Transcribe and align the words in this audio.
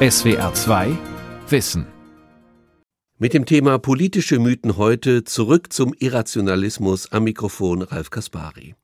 SWR 0.00 0.54
2 0.54 0.96
Wissen. 1.48 1.84
Mit 3.18 3.34
dem 3.34 3.46
Thema 3.46 3.80
politische 3.80 4.38
Mythen 4.38 4.76
heute 4.76 5.24
zurück 5.24 5.72
zum 5.72 5.92
Irrationalismus 5.92 7.10
am 7.10 7.24
Mikrofon 7.24 7.82
Ralf 7.82 8.10
Kaspari. 8.10 8.76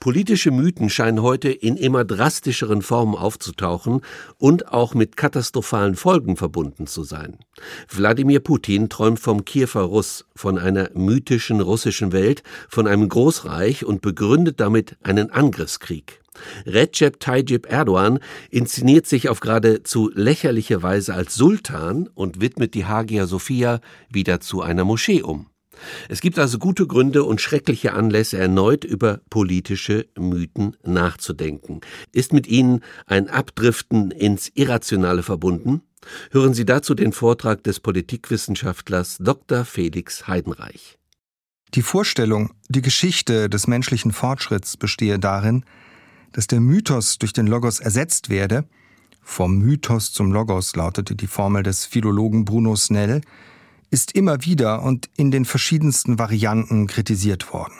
Politische 0.00 0.50
Mythen 0.50 0.90
scheinen 0.90 1.22
heute 1.22 1.48
in 1.48 1.78
immer 1.78 2.04
drastischeren 2.04 2.82
Formen 2.82 3.14
aufzutauchen 3.14 4.02
und 4.36 4.68
auch 4.68 4.92
mit 4.92 5.16
katastrophalen 5.16 5.96
Folgen 5.96 6.36
verbunden 6.36 6.86
zu 6.86 7.04
sein. 7.04 7.38
Wladimir 7.88 8.40
Putin 8.40 8.90
träumt 8.90 9.18
vom 9.18 9.46
Kiewer 9.46 9.84
Russ, 9.84 10.26
von 10.36 10.58
einer 10.58 10.90
mythischen 10.92 11.62
russischen 11.62 12.12
Welt, 12.12 12.42
von 12.68 12.86
einem 12.86 13.08
Großreich 13.08 13.86
und 13.86 14.02
begründet 14.02 14.60
damit 14.60 14.98
einen 15.02 15.30
Angriffskrieg. 15.30 16.19
Recep 16.66 17.20
Tayyip 17.20 17.70
Erdogan 17.70 18.20
inszeniert 18.50 19.06
sich 19.06 19.28
auf 19.28 19.40
geradezu 19.40 20.10
lächerliche 20.14 20.82
Weise 20.82 21.14
als 21.14 21.34
Sultan 21.34 22.08
und 22.14 22.40
widmet 22.40 22.74
die 22.74 22.86
Hagia 22.86 23.26
Sophia 23.26 23.80
wieder 24.08 24.40
zu 24.40 24.62
einer 24.62 24.84
Moschee 24.84 25.22
um. 25.22 25.46
Es 26.08 26.20
gibt 26.20 26.38
also 26.38 26.58
gute 26.58 26.86
Gründe 26.86 27.24
und 27.24 27.40
schreckliche 27.40 27.94
Anlässe, 27.94 28.38
erneut 28.38 28.84
über 28.84 29.20
politische 29.30 30.06
Mythen 30.18 30.76
nachzudenken. 30.84 31.80
Ist 32.12 32.32
mit 32.32 32.46
ihnen 32.46 32.82
ein 33.06 33.28
Abdriften 33.28 34.10
ins 34.10 34.50
Irrationale 34.54 35.22
verbunden? 35.22 35.82
Hören 36.30 36.54
Sie 36.54 36.64
dazu 36.64 36.94
den 36.94 37.12
Vortrag 37.12 37.62
des 37.64 37.80
Politikwissenschaftlers 37.80 39.18
Dr. 39.20 39.64
Felix 39.64 40.26
Heidenreich. 40.26 40.98
Die 41.74 41.82
Vorstellung, 41.82 42.52
die 42.68 42.82
Geschichte 42.82 43.48
des 43.48 43.66
menschlichen 43.66 44.12
Fortschritts 44.12 44.76
bestehe 44.76 45.18
darin, 45.18 45.64
dass 46.32 46.46
der 46.46 46.60
Mythos 46.60 47.18
durch 47.18 47.32
den 47.32 47.46
Logos 47.46 47.80
ersetzt 47.80 48.28
werde, 48.28 48.64
vom 49.22 49.58
Mythos 49.58 50.12
zum 50.12 50.32
Logos 50.32 50.74
lautete 50.74 51.14
die 51.14 51.26
Formel 51.26 51.62
des 51.62 51.84
Philologen 51.84 52.44
Bruno 52.44 52.74
Snell, 52.76 53.20
ist 53.90 54.12
immer 54.12 54.44
wieder 54.44 54.82
und 54.82 55.10
in 55.16 55.30
den 55.30 55.44
verschiedensten 55.44 56.18
Varianten 56.18 56.86
kritisiert 56.86 57.52
worden. 57.52 57.74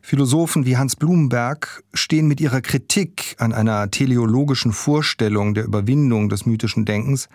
Philosophen 0.00 0.66
wie 0.66 0.76
Hans 0.76 0.96
Blumenberg 0.96 1.82
stehen 1.94 2.28
mit 2.28 2.40
ihrer 2.40 2.60
Kritik 2.60 3.36
an 3.38 3.52
einer 3.52 3.90
teleologischen 3.90 4.72
Vorstellung 4.72 5.54
der 5.54 5.64
Überwindung 5.64 6.28
des 6.28 6.44
mythischen 6.44 6.84
Denkens 6.84 7.28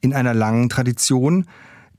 in 0.00 0.14
einer 0.14 0.32
langen 0.32 0.68
Tradition, 0.68 1.46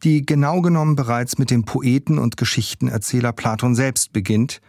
die 0.03 0.25
genau 0.25 0.61
genommen 0.61 0.95
bereits 0.95 1.38
mit 1.38 1.51
dem 1.51 1.66
Poeten 1.66 2.17
und 2.17 2.38
Geschichtenerzähler 2.38 3.33
Platon 3.33 3.75
selbst 3.75 4.13
beginnt, 4.13 4.61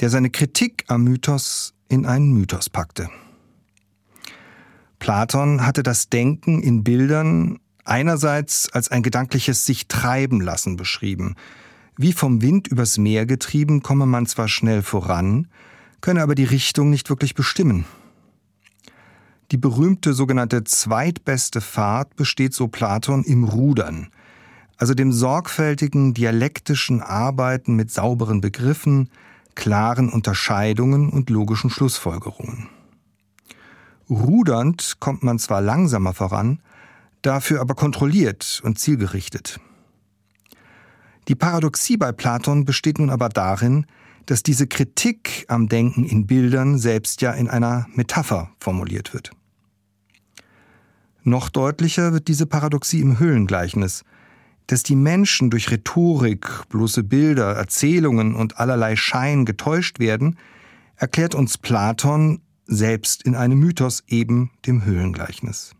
der 0.00 0.10
seine 0.10 0.30
Kritik 0.30 0.84
am 0.86 1.04
Mythos 1.04 1.73
in 1.88 2.06
einen 2.06 2.32
Mythos 2.32 2.68
packte. 2.68 3.08
Platon 4.98 5.66
hatte 5.66 5.82
das 5.82 6.08
Denken 6.08 6.62
in 6.62 6.82
Bildern 6.82 7.58
einerseits 7.84 8.70
als 8.72 8.90
ein 8.90 9.02
gedankliches 9.02 9.66
sich 9.66 9.86
treiben 9.88 10.40
lassen 10.40 10.76
beschrieben. 10.76 11.34
Wie 11.96 12.12
vom 12.12 12.42
Wind 12.42 12.68
übers 12.68 12.98
Meer 12.98 13.26
getrieben 13.26 13.82
komme 13.82 14.06
man 14.06 14.26
zwar 14.26 14.48
schnell 14.48 14.82
voran, 14.82 15.48
könne 16.00 16.22
aber 16.22 16.34
die 16.34 16.44
Richtung 16.44 16.90
nicht 16.90 17.10
wirklich 17.10 17.34
bestimmen. 17.34 17.84
Die 19.50 19.58
berühmte 19.58 20.14
sogenannte 20.14 20.64
zweitbeste 20.64 21.60
Fahrt 21.60 22.16
besteht, 22.16 22.54
so 22.54 22.68
Platon, 22.68 23.24
im 23.24 23.44
Rudern, 23.44 24.08
also 24.76 24.94
dem 24.94 25.12
sorgfältigen 25.12 26.14
dialektischen 26.14 27.00
Arbeiten 27.00 27.76
mit 27.76 27.90
sauberen 27.90 28.40
Begriffen, 28.40 29.10
klaren 29.54 30.08
Unterscheidungen 30.08 31.10
und 31.10 31.30
logischen 31.30 31.70
Schlussfolgerungen. 31.70 32.68
Rudernd 34.10 34.96
kommt 35.00 35.22
man 35.22 35.38
zwar 35.38 35.60
langsamer 35.60 36.12
voran, 36.12 36.60
dafür 37.22 37.60
aber 37.60 37.74
kontrolliert 37.74 38.60
und 38.64 38.78
zielgerichtet. 38.78 39.58
Die 41.28 41.34
Paradoxie 41.34 41.96
bei 41.96 42.12
Platon 42.12 42.64
besteht 42.64 42.98
nun 42.98 43.08
aber 43.08 43.30
darin, 43.30 43.86
dass 44.26 44.42
diese 44.42 44.66
Kritik 44.66 45.46
am 45.48 45.68
Denken 45.68 46.04
in 46.04 46.26
Bildern 46.26 46.78
selbst 46.78 47.22
ja 47.22 47.32
in 47.32 47.48
einer 47.48 47.86
Metapher 47.94 48.50
formuliert 48.58 49.14
wird. 49.14 49.30
Noch 51.22 51.48
deutlicher 51.48 52.12
wird 52.12 52.28
diese 52.28 52.46
Paradoxie 52.46 53.00
im 53.00 53.18
Höhlengleichnis, 53.18 54.04
dass 54.66 54.82
die 54.82 54.96
Menschen 54.96 55.50
durch 55.50 55.70
Rhetorik, 55.70 56.68
bloße 56.68 57.02
Bilder, 57.02 57.54
Erzählungen 57.54 58.34
und 58.34 58.58
allerlei 58.58 58.96
Schein 58.96 59.44
getäuscht 59.44 59.98
werden, 59.98 60.38
erklärt 60.96 61.34
uns 61.34 61.58
Platon 61.58 62.40
selbst 62.66 63.24
in 63.24 63.34
einem 63.34 63.58
Mythos 63.58 64.02
eben 64.08 64.50
dem 64.66 64.84
Höhlengleichnis. 64.84 65.74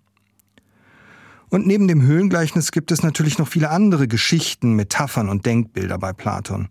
Und 1.49 1.67
neben 1.67 1.89
dem 1.89 2.03
Höhlengleichnis 2.03 2.73
gibt 2.73 2.91
es 2.91 3.03
natürlich 3.03 3.39
noch 3.39 3.49
viele 3.49 3.71
andere 3.71 4.09
Geschichten, 4.09 4.75
Metaphern 4.75 5.29
und 5.29 5.47
Denkbilder 5.47 5.99
bei 5.99 6.13
Platon. 6.13 6.69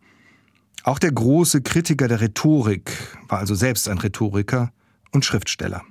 Auch 0.84 1.00
der 1.00 1.13
große 1.13 1.62
Kritiker 1.62 2.09
der 2.09 2.19
Rhetorik 2.19 2.91
war 3.29 3.40
also 3.40 3.56
selbst 3.56 3.88
ein 3.88 3.97
Rhetoriker 3.97 4.73
und 5.12 5.23
Schriftsteller. 5.23 5.84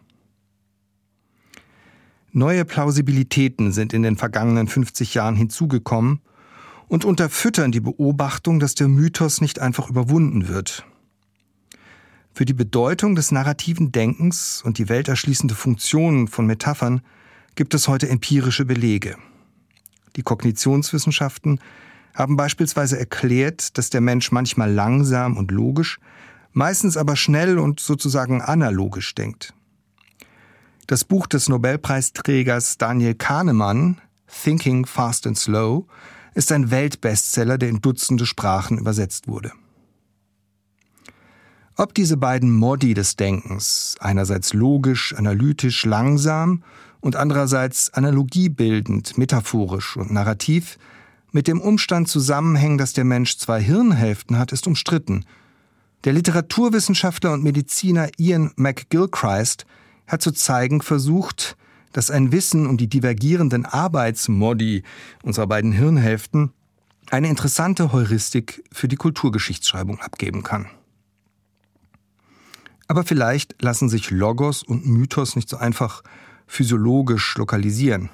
Neue 2.35 2.65
Plausibilitäten 2.65 3.73
sind 3.73 3.93
in 3.93 4.03
den 4.03 4.17
vergangenen 4.17 4.67
50 4.67 5.13
Jahren 5.13 5.37
hinzugekommen 5.37 6.23
und 6.89 7.05
unterfüttern 7.05 7.73
die 7.73 7.81
Beobachtung, 7.81 8.59
dass 8.59 8.75
der 8.75 8.89
Mythos 8.89 9.43
nicht 9.43 9.59
einfach 9.59 9.91
überwunden 9.91 10.49
wird. 10.49 10.87
Für 12.33 12.47
die 12.47 12.55
Bedeutung 12.55 13.15
des 13.15 13.33
narrativen 13.33 13.93
Denkens 13.93 14.63
und 14.65 14.79
die 14.79 14.89
welterschließende 14.89 15.55
Funktion 15.55 16.27
von 16.27 16.47
Metaphern 16.47 17.03
gibt 17.55 17.75
es 17.75 17.87
heute 17.87 18.09
empirische 18.09 18.65
Belege. 18.65 19.17
Die 20.17 20.23
Kognitionswissenschaften 20.23 21.61
haben 22.15 22.39
beispielsweise 22.39 22.99
erklärt, 22.99 23.77
dass 23.77 23.91
der 23.91 24.01
Mensch 24.01 24.33
manchmal 24.33 24.73
langsam 24.73 25.37
und 25.37 25.51
logisch, 25.51 25.99
meistens 26.53 26.97
aber 26.97 27.15
schnell 27.15 27.59
und 27.59 27.79
sozusagen 27.81 28.41
analogisch 28.41 29.15
denkt. 29.15 29.53
Das 30.93 31.05
Buch 31.07 31.27
des 31.27 31.49
Nobelpreisträgers 31.49 32.77
Daniel 32.77 33.15
Kahnemann, 33.15 33.99
Thinking 34.27 34.85
Fast 34.85 35.27
and 35.27 35.39
Slow, 35.39 35.87
ist 36.35 36.53
ein 36.53 36.71
Weltbestseller, 36.71 37.57
der 37.57 37.71
in 37.71 37.81
Dutzende 37.81 38.27
Sprachen 38.27 38.77
übersetzt 38.77 39.27
wurde. 39.27 39.53
Ob 41.77 41.95
diese 41.95 42.19
beiden 42.19 42.51
Modi 42.51 42.93
des 42.93 43.17
Denkens, 43.17 43.97
einerseits 44.01 44.53
logisch, 44.53 45.15
analytisch, 45.15 45.87
langsam 45.87 46.63
und 47.01 47.17
andererseits 47.17 47.95
analogiebildend, 47.95 49.17
metaphorisch 49.17 49.97
und 49.97 50.13
narrativ, 50.13 50.77
mit 51.31 51.49
dem 51.49 51.63
Umstand 51.63 52.09
zusammenhängen, 52.09 52.77
dass 52.77 52.93
der 52.93 53.05
Mensch 53.05 53.39
zwei 53.39 53.63
Hirnhälften 53.63 54.39
hat, 54.39 54.53
ist 54.53 54.67
umstritten. 54.67 55.25
Der 56.05 56.13
Literaturwissenschaftler 56.13 57.33
und 57.33 57.43
Mediziner 57.43 58.11
Ian 58.19 58.53
McGilchrist 58.57 59.65
hat 60.07 60.23
zu 60.23 60.33
zeigen 60.33 60.83
versucht, 60.83 61.57
dass 61.93 62.11
ein 62.11 62.33
Wissen 62.33 62.67
um 62.67 62.77
die 62.77 62.89
divergierenden 62.89 63.67
Arbeitsmodi 63.67 64.83
unserer 65.23 65.47
beiden 65.47 65.73
Hirnhälften 65.73 66.53
eine 67.11 67.29
interessante 67.29 67.93
Heuristik 67.93 68.65
für 68.73 68.89
die 68.89 68.97
Kulturgeschichtsschreibung 68.97 70.01
abgeben 70.01 70.43
kann. 70.43 70.67
Aber 72.89 73.05
vielleicht 73.05 73.61
lassen 73.63 73.89
sich 73.89 74.11
Logos 74.11 74.63
und 74.63 74.87
Mythos 74.87 75.37
nicht 75.37 75.49
so 75.49 75.57
einfach 75.57 76.03
physiologisch 76.47 77.37
lokalisieren. 77.37 78.11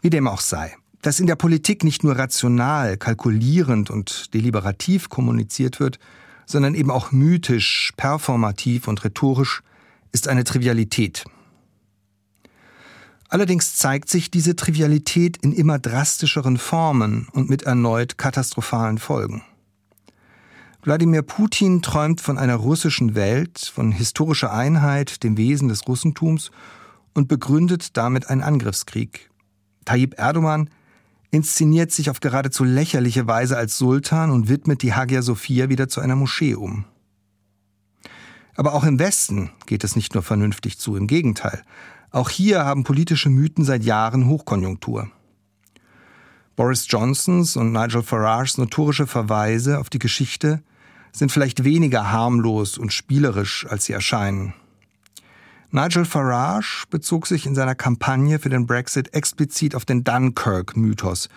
Wie 0.00 0.10
dem 0.10 0.26
auch 0.26 0.40
sei, 0.40 0.76
dass 1.02 1.20
in 1.20 1.26
der 1.26 1.36
Politik 1.36 1.84
nicht 1.84 2.04
nur 2.04 2.18
rational, 2.18 2.96
kalkulierend 2.96 3.90
und 3.90 4.34
deliberativ 4.34 5.08
kommuniziert 5.08 5.80
wird, 5.80 5.98
sondern 6.46 6.74
eben 6.74 6.90
auch 6.90 7.12
mythisch, 7.12 7.92
performativ 7.96 8.88
und 8.88 9.04
rhetorisch, 9.04 9.62
ist 10.12 10.28
eine 10.28 10.44
Trivialität. 10.44 11.24
Allerdings 13.28 13.76
zeigt 13.76 14.08
sich 14.08 14.30
diese 14.30 14.56
Trivialität 14.56 15.36
in 15.36 15.52
immer 15.52 15.78
drastischeren 15.78 16.56
Formen 16.56 17.28
und 17.32 17.48
mit 17.48 17.62
erneut 17.62 18.18
katastrophalen 18.18 18.98
Folgen. 18.98 19.42
Wladimir 20.82 21.22
Putin 21.22 21.82
träumt 21.82 22.20
von 22.20 22.38
einer 22.38 22.56
russischen 22.56 23.14
Welt, 23.14 23.70
von 23.72 23.92
historischer 23.92 24.52
Einheit, 24.52 25.22
dem 25.22 25.36
Wesen 25.36 25.68
des 25.68 25.86
Russentums 25.86 26.50
und 27.14 27.28
begründet 27.28 27.96
damit 27.96 28.28
einen 28.28 28.42
Angriffskrieg. 28.42 29.30
Tayyip 29.84 30.18
Erdogan 30.18 30.70
inszeniert 31.30 31.92
sich 31.92 32.10
auf 32.10 32.20
geradezu 32.20 32.64
lächerliche 32.64 33.26
Weise 33.26 33.56
als 33.56 33.78
Sultan 33.78 34.30
und 34.30 34.48
widmet 34.48 34.82
die 34.82 34.94
Hagia 34.94 35.22
Sophia 35.22 35.68
wieder 35.68 35.88
zu 35.88 36.00
einer 36.00 36.16
Moschee 36.16 36.54
um. 36.54 36.84
Aber 38.54 38.74
auch 38.74 38.84
im 38.84 38.98
Westen 38.98 39.50
geht 39.66 39.84
es 39.84 39.96
nicht 39.96 40.14
nur 40.14 40.22
vernünftig 40.22 40.78
zu, 40.78 40.96
im 40.96 41.06
Gegenteil. 41.06 41.62
Auch 42.10 42.28
hier 42.28 42.64
haben 42.64 42.84
politische 42.84 43.30
Mythen 43.30 43.64
seit 43.64 43.84
Jahren 43.84 44.26
Hochkonjunktur. 44.26 45.10
Boris 46.56 46.86
Johnsons 46.88 47.56
und 47.56 47.72
Nigel 47.72 48.02
Farages 48.02 48.58
notorische 48.58 49.06
Verweise 49.06 49.78
auf 49.78 49.88
die 49.88 49.98
Geschichte 49.98 50.62
sind 51.12 51.32
vielleicht 51.32 51.64
weniger 51.64 52.10
harmlos 52.12 52.78
und 52.78 52.92
spielerisch, 52.92 53.66
als 53.68 53.84
sie 53.84 53.92
erscheinen. 53.92 54.54
Nigel 55.72 56.04
Farage 56.04 56.84
bezog 56.90 57.28
sich 57.28 57.46
in 57.46 57.54
seiner 57.54 57.76
Kampagne 57.76 58.40
für 58.40 58.48
den 58.48 58.66
Brexit 58.66 59.14
explizit 59.14 59.76
auf 59.76 59.84
den 59.84 60.02
Dunkirk-Mythos. 60.02 61.28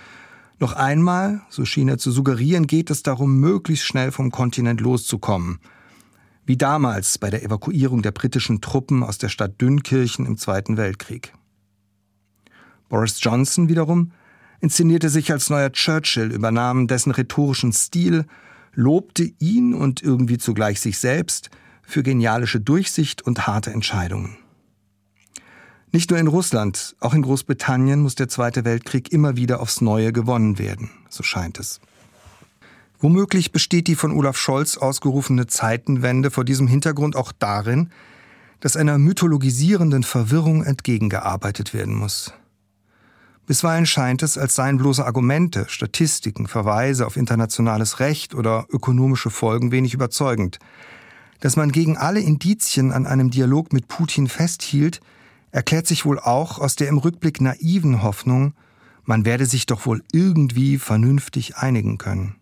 Noch 0.60 0.74
einmal, 0.74 1.42
so 1.50 1.65
schien 1.65 1.88
er 1.88 2.00
zu 2.00 2.12
suggerieren, 2.12 2.65
geht 2.65 2.89
es 2.89 3.04
darum, 3.04 3.39
möglichst 3.39 3.86
schnell 3.86 4.12
vom 4.12 4.31
Kontinent 4.31 4.81
loszukommen. 4.81 5.60
Wie 6.45 6.57
damals 6.57 7.17
bei 7.17 7.29
der 7.29 7.43
Evakuierung 7.43 8.01
der 8.01 8.11
britischen 8.11 8.61
Truppen 8.61 9.03
aus 9.03 9.17
der 9.17 9.29
Stadt 9.29 9.61
Dünkirchen 9.61 10.25
im 10.25 10.37
Zweiten 10.37 10.77
Weltkrieg. 10.77 11.33
Boris 12.89 13.17
Johnson 13.21 13.69
wiederum 13.69 14.11
inszenierte 14.59 15.09
sich 15.09 15.31
als 15.31 15.49
neuer 15.49 15.71
Churchill, 15.71 16.31
übernahm 16.31 16.87
dessen 16.87 17.11
rhetorischen 17.11 17.73
Stil, 17.73 18.25
lobte 18.73 19.31
ihn 19.39 19.73
und 19.73 20.01
irgendwie 20.01 20.37
zugleich 20.37 20.79
sich 20.79 20.97
selbst– 20.97 21.49
für 21.83 22.01
genialische 22.01 22.59
Durchsicht 22.59 23.21
und 23.21 23.45
harte 23.45 23.71
Entscheidungen. 23.71 24.37
Nicht 25.91 26.09
nur 26.09 26.19
in 26.19 26.27
Russland, 26.27 26.95
auch 26.99 27.13
in 27.13 27.21
Großbritannien 27.21 27.99
muss 27.99 28.15
der 28.15 28.27
Zweite 28.27 28.65
Weltkrieg 28.65 29.11
immer 29.11 29.35
wieder 29.37 29.59
aufs 29.59 29.81
Neue 29.81 30.11
gewonnen 30.11 30.57
werden, 30.57 30.89
so 31.09 31.21
scheint 31.21 31.59
es. 31.59 31.79
Womöglich 33.03 33.51
besteht 33.51 33.88
die 33.88 33.95
von 33.95 34.13
Olaf 34.13 34.38
Scholz 34.38 34.77
ausgerufene 34.77 35.45
Zeitenwende 35.45 36.31
vor 36.31 36.45
diesem 36.45 36.67
Hintergrund 36.67 37.17
auch 37.17 37.33
darin, 37.33 37.89
dass 38.61 38.77
einer 38.77 38.97
mythologisierenden 38.97 40.03
Verwirrung 40.03 40.63
entgegengearbeitet 40.63 41.73
werden 41.73 41.95
muss. 41.95 42.33
Bisweilen 43.45 43.85
scheint 43.85 44.23
es, 44.23 44.38
als 44.38 44.55
seien 44.55 44.77
bloße 44.77 45.05
Argumente, 45.05 45.65
Statistiken, 45.67 46.47
Verweise 46.47 47.05
auf 47.05 47.17
internationales 47.17 48.00
Recht 48.00 48.33
oder 48.35 48.67
ökonomische 48.69 49.31
Folgen 49.31 49.73
wenig 49.73 49.94
überzeugend. 49.94 50.59
Dass 51.41 51.57
man 51.57 51.73
gegen 51.73 51.97
alle 51.97 52.21
Indizien 52.21 52.94
an 52.94 53.05
einem 53.05 53.31
Dialog 53.31 53.73
mit 53.73 53.89
Putin 53.89 54.29
festhielt, 54.29 55.01
erklärt 55.51 55.88
sich 55.88 56.05
wohl 56.05 56.19
auch 56.19 56.57
aus 56.57 56.77
der 56.77 56.88
im 56.88 57.00
Rückblick 57.00 57.41
naiven 57.41 58.01
Hoffnung, 58.01 58.53
man 59.03 59.25
werde 59.25 59.45
sich 59.45 59.65
doch 59.65 59.85
wohl 59.85 60.01
irgendwie 60.13 60.77
vernünftig 60.77 61.57
einigen 61.57 61.97
können. 61.97 62.38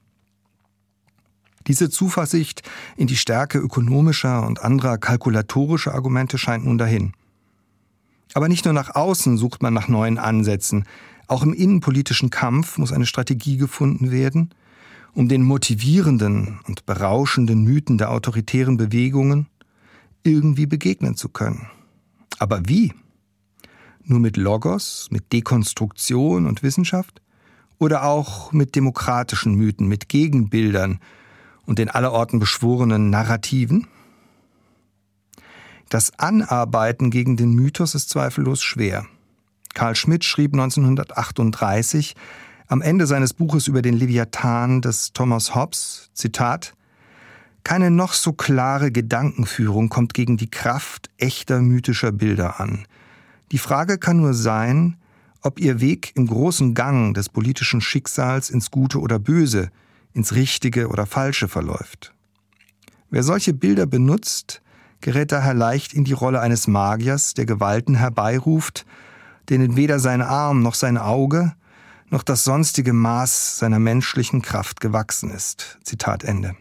Diese 1.67 1.89
Zuversicht 1.89 2.63
in 2.97 3.07
die 3.07 3.15
Stärke 3.15 3.57
ökonomischer 3.57 4.45
und 4.45 4.61
anderer 4.61 4.97
kalkulatorischer 4.97 5.93
Argumente 5.93 6.37
scheint 6.37 6.65
nun 6.65 6.77
dahin. 6.77 7.13
Aber 8.33 8.47
nicht 8.47 8.65
nur 8.65 8.73
nach 8.73 8.95
außen 8.95 9.37
sucht 9.37 9.61
man 9.61 9.73
nach 9.73 9.87
neuen 9.87 10.17
Ansätzen, 10.17 10.85
auch 11.27 11.43
im 11.43 11.53
innenpolitischen 11.53 12.29
Kampf 12.29 12.77
muss 12.77 12.91
eine 12.91 13.05
Strategie 13.05 13.57
gefunden 13.57 14.11
werden, 14.11 14.53
um 15.13 15.27
den 15.27 15.43
motivierenden 15.43 16.59
und 16.67 16.85
berauschenden 16.85 17.63
Mythen 17.63 17.97
der 17.97 18.11
autoritären 18.11 18.77
Bewegungen 18.77 19.47
irgendwie 20.23 20.65
begegnen 20.65 21.15
zu 21.15 21.29
können. 21.29 21.67
Aber 22.39 22.67
wie? 22.67 22.93
Nur 24.03 24.19
mit 24.19 24.37
Logos, 24.37 25.07
mit 25.11 25.31
Dekonstruktion 25.31 26.47
und 26.47 26.63
Wissenschaft? 26.63 27.21
Oder 27.77 28.03
auch 28.03 28.51
mit 28.51 28.75
demokratischen 28.75 29.55
Mythen, 29.55 29.87
mit 29.87 30.07
Gegenbildern 30.07 30.99
und 31.65 31.79
den 31.79 31.89
allerorten 31.89 32.39
beschworenen 32.39 33.09
Narrativen? 33.09 33.87
Das 35.89 36.17
Anarbeiten 36.17 37.11
gegen 37.11 37.35
den 37.35 37.53
Mythos 37.53 37.95
ist 37.95 38.09
zweifellos 38.09 38.61
schwer. 38.61 39.05
Karl 39.73 39.95
Schmidt 39.95 40.23
schrieb 40.23 40.53
1938, 40.53 42.15
am 42.67 42.81
Ende 42.81 43.05
seines 43.05 43.33
Buches 43.33 43.67
über 43.67 43.81
den 43.81 43.95
Leviathan 43.95 44.81
des 44.81 45.11
Thomas 45.11 45.55
Hobbes, 45.55 46.09
Zitat, 46.13 46.73
keine 47.63 47.91
noch 47.91 48.13
so 48.13 48.33
klare 48.33 48.91
Gedankenführung 48.91 49.89
kommt 49.89 50.13
gegen 50.13 50.37
die 50.37 50.49
Kraft 50.49 51.09
echter 51.17 51.61
mythischer 51.61 52.11
Bilder 52.11 52.59
an. 52.59 52.85
Die 53.51 53.57
Frage 53.57 53.97
kann 53.97 54.17
nur 54.17 54.33
sein, 54.33 54.95
ob 55.41 55.59
ihr 55.59 55.81
Weg 55.81 56.13
im 56.15 56.27
großen 56.27 56.73
Gang 56.73 57.13
des 57.13 57.29
politischen 57.29 57.81
Schicksals 57.81 58.49
ins 58.49 58.71
Gute 58.71 58.99
oder 58.99 59.19
Böse, 59.19 59.69
ins 60.13 60.33
Richtige 60.33 60.87
oder 60.87 61.05
Falsche 61.05 61.47
verläuft. 61.47 62.13
Wer 63.09 63.23
solche 63.23 63.53
Bilder 63.53 63.85
benutzt, 63.85 64.61
gerät 65.01 65.31
daher 65.31 65.53
leicht 65.53 65.93
in 65.93 66.03
die 66.03 66.13
Rolle 66.13 66.39
eines 66.39 66.67
Magiers, 66.67 67.33
der 67.33 67.45
Gewalten 67.45 67.95
herbeiruft, 67.95 68.85
denen 69.49 69.75
weder 69.75 69.99
sein 69.99 70.21
Arm 70.21 70.61
noch 70.61 70.75
sein 70.75 70.97
Auge, 70.97 71.53
noch 72.09 72.23
das 72.23 72.43
sonstige 72.43 72.93
Maß 72.93 73.57
seiner 73.59 73.79
menschlichen 73.79 74.41
Kraft 74.41 74.79
gewachsen 74.79 75.29
ist. 75.31 75.79
Zitat 75.83 76.23
Ende. 76.23 76.55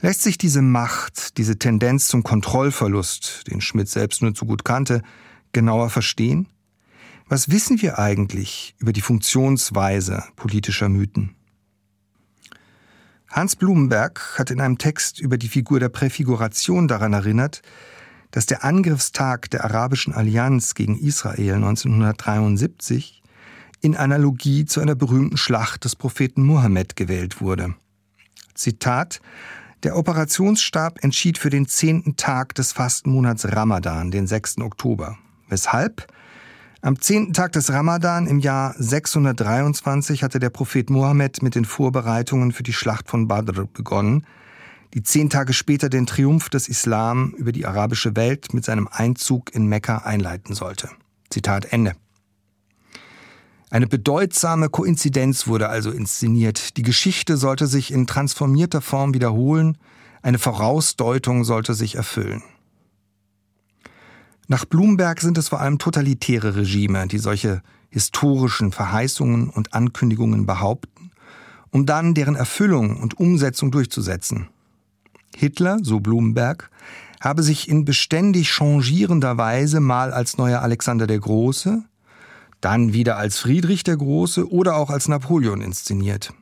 Lässt 0.00 0.22
sich 0.22 0.38
diese 0.38 0.62
Macht, 0.62 1.38
diese 1.38 1.58
Tendenz 1.58 2.06
zum 2.06 2.22
Kontrollverlust, 2.22 3.48
den 3.50 3.60
Schmidt 3.60 3.88
selbst 3.88 4.22
nur 4.22 4.34
zu 4.34 4.46
gut 4.46 4.64
kannte, 4.64 5.02
genauer 5.52 5.90
verstehen? 5.90 6.48
Was 7.28 7.50
wissen 7.50 7.82
wir 7.82 7.98
eigentlich 7.98 8.76
über 8.78 8.92
die 8.92 9.00
Funktionsweise 9.00 10.24
politischer 10.36 10.88
Mythen? 10.88 11.34
Hans 13.30 13.56
Blumenberg 13.56 14.38
hat 14.38 14.50
in 14.50 14.60
einem 14.60 14.78
Text 14.78 15.20
über 15.20 15.36
die 15.36 15.48
Figur 15.48 15.80
der 15.80 15.90
Präfiguration 15.90 16.88
daran 16.88 17.12
erinnert, 17.12 17.62
dass 18.30 18.46
der 18.46 18.64
Angriffstag 18.64 19.50
der 19.50 19.64
Arabischen 19.64 20.14
Allianz 20.14 20.74
gegen 20.74 20.98
Israel 20.98 21.54
1973 21.54 23.22
in 23.80 23.96
Analogie 23.96 24.64
zu 24.64 24.80
einer 24.80 24.94
berühmten 24.94 25.36
Schlacht 25.36 25.84
des 25.84 25.94
Propheten 25.94 26.42
Mohammed 26.42 26.96
gewählt 26.96 27.40
wurde. 27.40 27.74
Zitat 28.54 29.20
Der 29.82 29.96
Operationsstab 29.96 31.04
entschied 31.04 31.38
für 31.38 31.50
den 31.50 31.66
zehnten 31.66 32.16
Tag 32.16 32.54
des 32.54 32.72
Fastenmonats 32.72 33.52
Ramadan, 33.52 34.10
den 34.10 34.26
6. 34.26 34.58
Oktober. 34.58 35.16
Weshalb? 35.48 36.06
Am 36.80 37.00
zehnten 37.00 37.32
Tag 37.32 37.52
des 37.52 37.72
Ramadan 37.72 38.28
im 38.28 38.38
Jahr 38.38 38.72
623 38.78 40.22
hatte 40.22 40.38
der 40.38 40.50
Prophet 40.50 40.90
Mohammed 40.90 41.42
mit 41.42 41.56
den 41.56 41.64
Vorbereitungen 41.64 42.52
für 42.52 42.62
die 42.62 42.72
Schlacht 42.72 43.08
von 43.08 43.26
Badr 43.26 43.66
begonnen, 43.66 44.24
die 44.94 45.02
zehn 45.02 45.28
Tage 45.28 45.52
später 45.52 45.88
den 45.88 46.06
Triumph 46.06 46.50
des 46.50 46.68
Islam 46.68 47.34
über 47.36 47.50
die 47.50 47.66
arabische 47.66 48.14
Welt 48.14 48.54
mit 48.54 48.64
seinem 48.64 48.88
Einzug 48.88 49.52
in 49.54 49.66
Mekka 49.66 49.98
einleiten 49.98 50.54
sollte. 50.54 50.88
Zitat 51.30 51.72
Ende. 51.72 51.94
Eine 53.70 53.88
bedeutsame 53.88 54.68
Koinzidenz 54.68 55.48
wurde 55.48 55.68
also 55.68 55.90
inszeniert. 55.90 56.76
Die 56.76 56.82
Geschichte 56.82 57.36
sollte 57.36 57.66
sich 57.66 57.92
in 57.92 58.06
transformierter 58.06 58.80
Form 58.80 59.14
wiederholen, 59.14 59.78
eine 60.22 60.38
Vorausdeutung 60.38 61.44
sollte 61.44 61.74
sich 61.74 61.96
erfüllen. 61.96 62.42
Nach 64.50 64.64
Blumberg 64.64 65.20
sind 65.20 65.36
es 65.36 65.50
vor 65.50 65.60
allem 65.60 65.78
totalitäre 65.78 66.56
Regime, 66.56 67.06
die 67.06 67.18
solche 67.18 67.62
historischen 67.90 68.72
Verheißungen 68.72 69.50
und 69.50 69.74
Ankündigungen 69.74 70.46
behaupten, 70.46 71.10
um 71.70 71.84
dann 71.84 72.14
deren 72.14 72.34
Erfüllung 72.34 72.96
und 72.96 73.20
Umsetzung 73.20 73.70
durchzusetzen. 73.70 74.48
Hitler, 75.36 75.78
so 75.82 76.00
Blumberg, 76.00 76.70
habe 77.20 77.42
sich 77.42 77.68
in 77.68 77.84
beständig 77.84 78.48
changierender 78.48 79.36
Weise 79.36 79.80
mal 79.80 80.14
als 80.14 80.38
neuer 80.38 80.62
Alexander 80.62 81.06
der 81.06 81.18
Große, 81.18 81.84
dann 82.62 82.94
wieder 82.94 83.18
als 83.18 83.38
Friedrich 83.38 83.84
der 83.84 83.98
Große 83.98 84.50
oder 84.50 84.76
auch 84.76 84.88
als 84.88 85.08
Napoleon 85.08 85.60
inszeniert. 85.60 86.32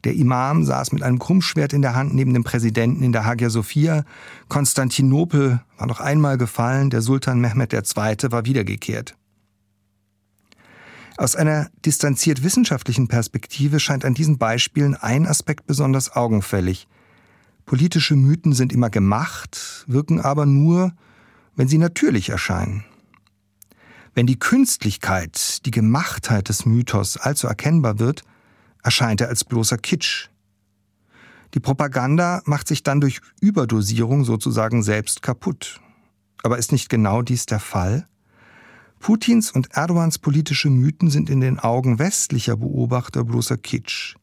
Der 0.04 0.16
Imam 0.16 0.64
saß 0.64 0.94
mit 0.94 1.04
einem 1.04 1.20
Krummschwert 1.20 1.74
in 1.74 1.82
der 1.82 1.94
Hand 1.96 2.14
neben 2.14 2.34
dem 2.34 2.44
Präsidenten 2.44 3.04
in 3.04 3.12
der 3.12 3.26
Hagia 3.26 3.50
Sophia. 3.50 4.04
Konstantinopel 4.48 5.62
war 5.78 5.88
noch 5.88 6.00
einmal 6.00 6.38
gefallen, 6.38 6.90
der 6.90 7.02
Sultan 7.02 7.40
Mehmed 7.40 7.74
II. 7.74 8.32
war 8.32 8.46
wiedergekehrt. 8.46 9.16
Aus 11.18 11.36
einer 11.36 11.70
distanziert 11.86 12.44
wissenschaftlichen 12.44 13.08
Perspektive 13.08 13.80
scheint 13.80 14.06
an 14.06 14.16
diesen 14.16 14.40
Beispielen 14.40 14.96
ein 14.96 15.28
Aspekt 15.28 15.68
besonders 15.68 16.16
augenfällig. 16.16 16.88
Politische 17.66 18.16
Mythen 18.16 18.54
sind 18.54 18.74
immer 18.74 18.90
gemacht, 18.90 19.86
wirken 19.88 20.20
aber 20.20 20.48
nur, 20.48 20.94
wenn 21.56 21.68
sie 21.68 21.78
natürlich 21.78 22.30
erscheinen. 22.30 22.86
Wenn 24.16 24.26
die 24.26 24.40
Künstlichkeit, 24.40 25.66
die 25.66 25.72
Gemachtheit 25.72 26.50
des 26.50 26.66
Mythos 26.66 27.18
allzu 27.18 27.48
erkennbar 27.48 28.00
wird, 28.00 28.24
erscheint 28.84 29.22
er 29.22 29.30
als 29.30 29.44
bloßer 29.44 29.78
Kitsch. 29.78 30.30
Die 31.54 31.60
Propaganda 31.60 32.42
macht 32.46 32.68
sich 32.68 32.84
dann 32.84 33.02
durch 33.02 33.20
Überdosierung 33.42 34.24
sozusagen 34.24 34.84
selbst 34.84 35.22
kaputt. 35.22 35.82
Aber 36.44 36.58
ist 36.58 36.72
nicht 36.72 36.90
genau 36.90 37.22
dies 37.22 37.46
der 37.46 37.60
Fall? 37.60 38.08
Putins 39.00 39.52
und 39.52 39.76
Erdogans 39.76 40.20
politische 40.20 40.70
Mythen 40.70 41.10
sind 41.10 41.30
in 41.30 41.42
den 41.42 41.60
Augen 41.60 42.00
westlicher 42.00 42.56
Beobachter 42.56 43.24
bloßer 43.24 43.58
Kitsch. 43.58 44.16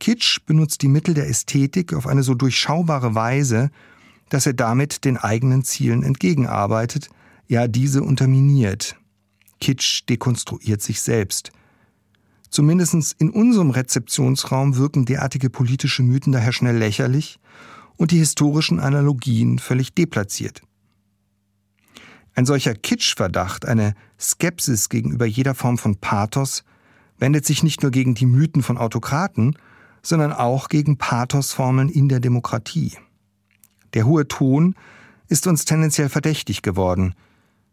Kitsch 0.00 0.40
benutzt 0.44 0.82
die 0.82 0.88
Mittel 0.88 1.14
der 1.14 1.28
Ästhetik 1.28 1.94
auf 1.94 2.06
eine 2.06 2.22
so 2.22 2.34
durchschaubare 2.34 3.14
Weise, 3.14 3.70
dass 4.28 4.46
er 4.46 4.52
damit 4.52 5.04
den 5.04 5.16
eigenen 5.16 5.62
Zielen 5.62 6.02
entgegenarbeitet, 6.02 7.08
ja 7.46 7.68
diese 7.68 8.02
unterminiert. 8.02 8.96
Kitsch 9.60 10.02
dekonstruiert 10.08 10.82
sich 10.82 11.00
selbst. 11.00 11.52
Zumindest 12.50 13.16
in 13.18 13.30
unserem 13.30 13.70
Rezeptionsraum 13.70 14.76
wirken 14.76 15.04
derartige 15.04 15.50
politische 15.50 16.02
Mythen 16.02 16.32
daher 16.32 16.52
schnell 16.52 16.76
lächerlich 16.76 17.38
und 17.96 18.10
die 18.10 18.18
historischen 18.18 18.80
Analogien 18.80 19.58
völlig 19.58 19.94
deplatziert. 19.94 20.62
Ein 22.34 22.46
solcher 22.46 22.74
Kitschverdacht, 22.74 23.66
eine 23.66 23.94
Skepsis 24.20 24.88
gegenüber 24.88 25.24
jeder 25.24 25.54
Form 25.54 25.78
von 25.78 25.96
Pathos, 25.96 26.64
wendet 27.18 27.46
sich 27.46 27.62
nicht 27.62 27.82
nur 27.82 27.90
gegen 27.90 28.14
die 28.14 28.26
Mythen 28.26 28.62
von 28.62 28.76
Autokraten, 28.76 29.56
sondern 30.02 30.32
auch 30.32 30.68
gegen 30.68 30.98
Pathosformeln 30.98 31.88
in 31.88 32.08
der 32.08 32.20
Demokratie. 32.20 32.92
Der 33.94 34.06
hohe 34.06 34.28
Ton 34.28 34.74
ist 35.28 35.46
uns 35.46 35.64
tendenziell 35.64 36.10
verdächtig 36.10 36.62
geworden, 36.62 37.14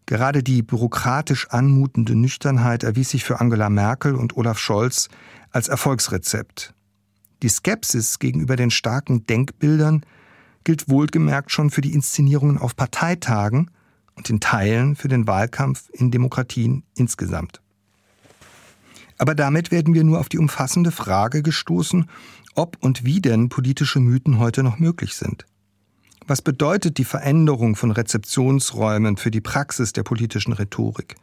Gerade 0.05 0.43
die 0.43 0.61
bürokratisch 0.61 1.49
anmutende 1.49 2.15
Nüchternheit 2.15 2.83
erwies 2.83 3.11
sich 3.11 3.23
für 3.23 3.39
Angela 3.39 3.69
Merkel 3.69 4.15
und 4.15 4.35
Olaf 4.35 4.59
Scholz 4.59 5.07
als 5.51 5.69
Erfolgsrezept. 5.69 6.73
Die 7.41 7.49
Skepsis 7.49 8.19
gegenüber 8.19 8.55
den 8.55 8.71
starken 8.71 9.25
Denkbildern 9.25 10.05
gilt 10.63 10.89
wohlgemerkt 10.89 11.51
schon 11.51 11.69
für 11.69 11.81
die 11.81 11.93
Inszenierungen 11.93 12.57
auf 12.57 12.75
Parteitagen 12.75 13.69
und 14.15 14.29
in 14.29 14.39
Teilen 14.39 14.95
für 14.95 15.07
den 15.07 15.27
Wahlkampf 15.27 15.89
in 15.91 16.11
Demokratien 16.11 16.83
insgesamt. 16.95 17.61
Aber 19.17 19.35
damit 19.35 19.71
werden 19.71 19.93
wir 19.93 20.03
nur 20.03 20.19
auf 20.19 20.29
die 20.29 20.37
umfassende 20.37 20.91
Frage 20.91 21.43
gestoßen, 21.43 22.09
ob 22.55 22.77
und 22.81 23.03
wie 23.05 23.21
denn 23.21 23.49
politische 23.49 23.99
Mythen 23.99 24.39
heute 24.39 24.63
noch 24.63 24.79
möglich 24.79 25.15
sind. 25.15 25.45
Was 26.25 26.41
bedeutet 26.41 26.97
die 26.97 27.03
Veränderung 27.03 27.75
von 27.75 27.91
Rezeptionsräumen 27.91 29.17
für 29.17 29.29
die 29.29 29.41
Praxis 29.41 29.91
der 29.91 30.03
politischen 30.03 30.53
Rhetorik? 30.53 31.15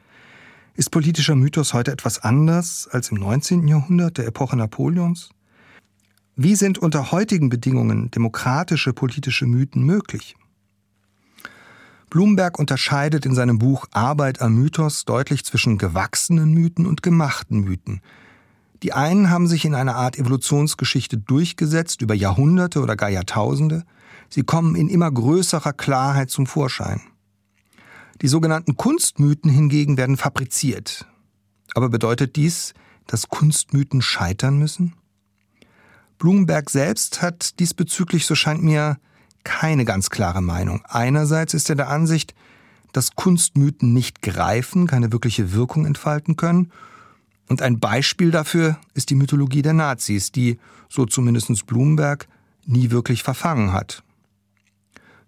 Ist 0.74 0.90
politischer 0.90 1.34
Mythos 1.36 1.72
heute 1.72 1.90
etwas 1.90 2.22
anders 2.22 2.86
als 2.90 3.10
im 3.10 3.16
19. 3.16 3.66
Jahrhundert, 3.66 4.18
der 4.18 4.26
Epoche 4.26 4.56
Napoleons? 4.56 5.30
Wie 6.36 6.54
sind 6.54 6.76
unter 6.78 7.12
heutigen 7.12 7.48
Bedingungen 7.48 8.10
demokratische 8.10 8.92
politische 8.92 9.46
Mythen 9.46 9.84
möglich? 9.84 10.36
Blumberg 12.10 12.58
unterscheidet 12.58 13.24
in 13.24 13.34
seinem 13.34 13.58
Buch 13.58 13.86
Arbeit 13.92 14.42
am 14.42 14.54
Mythos 14.54 15.06
deutlich 15.06 15.44
zwischen 15.46 15.78
gewachsenen 15.78 16.52
Mythen 16.52 16.86
und 16.86 17.02
gemachten 17.02 17.60
Mythen. 17.60 18.02
Die 18.82 18.92
einen 18.92 19.30
haben 19.30 19.46
sich 19.46 19.64
in 19.64 19.74
einer 19.74 19.96
Art 19.96 20.18
Evolutionsgeschichte 20.18 21.16
durchgesetzt 21.16 22.02
über 22.02 22.14
Jahrhunderte 22.14 22.82
oder 22.82 22.96
gar 22.96 23.08
Jahrtausende– 23.08 23.84
Sie 24.30 24.44
kommen 24.44 24.76
in 24.76 24.88
immer 24.88 25.10
größerer 25.10 25.72
Klarheit 25.72 26.30
zum 26.30 26.46
Vorschein. 26.46 27.02
Die 28.22 28.28
sogenannten 28.28 28.76
Kunstmythen 28.76 29.50
hingegen 29.50 29.96
werden 29.96 30.16
fabriziert. 30.16 31.06
Aber 31.74 31.88
bedeutet 31.88 32.36
dies, 32.36 32.74
dass 33.06 33.28
Kunstmythen 33.28 34.02
scheitern 34.02 34.58
müssen? 34.58 34.94
Blumenberg 36.18 36.70
selbst 36.70 37.22
hat 37.22 37.58
diesbezüglich, 37.58 38.26
so 38.26 38.34
scheint 38.34 38.62
mir, 38.62 38.98
keine 39.42 39.84
ganz 39.84 40.10
klare 40.10 40.42
Meinung. 40.42 40.82
Einerseits 40.84 41.54
ist 41.54 41.70
er 41.70 41.76
der 41.76 41.88
Ansicht, 41.88 42.34
dass 42.92 43.16
Kunstmythen 43.16 43.92
nicht 43.92 44.22
greifen, 44.22 44.86
keine 44.86 45.12
wirkliche 45.12 45.52
Wirkung 45.52 45.86
entfalten 45.86 46.36
können. 46.36 46.72
Und 47.48 47.62
ein 47.62 47.80
Beispiel 47.80 48.30
dafür 48.30 48.78
ist 48.94 49.10
die 49.10 49.14
Mythologie 49.14 49.62
der 49.62 49.72
Nazis, 49.72 50.30
die, 50.30 50.58
so 50.88 51.06
zumindest 51.06 51.66
Blumenberg, 51.66 52.28
nie 52.66 52.90
wirklich 52.90 53.22
verfangen 53.22 53.72
hat. 53.72 54.04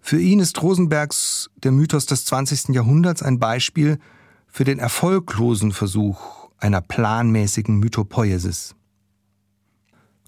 Für 0.05 0.19
ihn 0.19 0.41
ist 0.41 0.61
Rosenbergs 0.61 1.49
der 1.63 1.71
Mythos 1.71 2.05
des 2.05 2.25
20. 2.25 2.75
Jahrhunderts 2.75 3.23
ein 3.23 3.39
Beispiel 3.39 3.99
für 4.47 4.65
den 4.65 4.77
erfolglosen 4.77 5.71
Versuch 5.71 6.49
einer 6.59 6.81
planmäßigen 6.81 7.77
Mythopoiesis. 7.77 8.75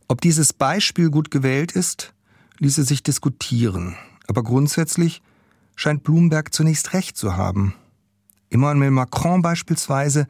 Ob 0.08 0.22
dieses 0.22 0.54
Beispiel 0.54 1.10
gut 1.10 1.30
gewählt 1.30 1.74
ist, 1.74 2.14
ließe 2.60 2.86
sich 2.86 3.04
diskutieren, 3.04 3.98
aber 4.28 4.44
grundsätzlich 4.44 5.22
scheint 5.76 6.04
Bloomberg 6.04 6.54
zunächst 6.54 6.94
recht 6.94 7.18
zu 7.18 7.36
haben. 7.36 7.76
Emmanuel 8.50 8.92
Macron 8.92 9.42
beispielsweise 9.42 10.26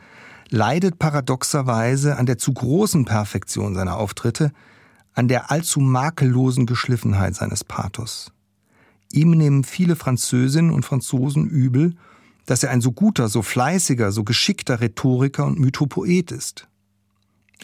leidet 0.49 0.97
paradoxerweise 0.97 2.17
an 2.17 2.25
der 2.25 2.39
zu 2.39 2.51
großen 2.51 3.05
Perfektion 3.05 3.75
seiner 3.75 3.97
Auftritte, 3.97 4.51
an 5.13 5.27
der 5.27 5.51
allzu 5.51 5.81
makellosen 5.81 6.65
Geschliffenheit 6.65 7.35
seines 7.35 7.63
Pathos. 7.63 8.31
Ihm 9.11 9.31
nehmen 9.31 9.63
viele 9.63 9.95
Französinnen 9.95 10.71
und 10.71 10.83
Franzosen 10.85 11.47
übel, 11.47 11.95
dass 12.45 12.63
er 12.63 12.71
ein 12.71 12.81
so 12.81 12.91
guter, 12.91 13.27
so 13.27 13.41
fleißiger, 13.41 14.11
so 14.11 14.23
geschickter 14.23 14.81
Rhetoriker 14.81 15.45
und 15.45 15.59
Mythopoet 15.59 16.31
ist. 16.31 16.67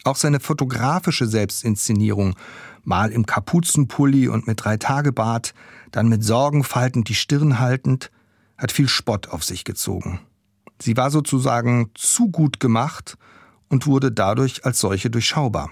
Auch 0.03 0.15
seine 0.15 0.39
fotografische 0.39 1.27
Selbstinszenierung, 1.27 2.35
mal 2.83 3.11
im 3.11 3.25
Kapuzenpulli 3.25 4.27
und 4.27 4.47
mit 4.47 4.63
drei 4.63 4.77
Tagebart, 4.77 5.53
dann 5.91 6.07
mit 6.07 6.23
Sorgenfalten 6.23 7.03
die 7.03 7.15
Stirn 7.15 7.59
haltend, 7.59 8.11
hat 8.57 8.71
viel 8.71 8.87
Spott 8.87 9.27
auf 9.29 9.43
sich 9.43 9.63
gezogen. 9.63 10.19
Sie 10.81 10.97
war 10.97 11.11
sozusagen 11.11 11.91
zu 11.93 12.29
gut 12.29 12.59
gemacht, 12.59 13.17
und 13.71 13.87
wurde 13.87 14.11
dadurch 14.11 14.65
als 14.65 14.79
solche 14.79 15.09
durchschaubar. 15.09 15.71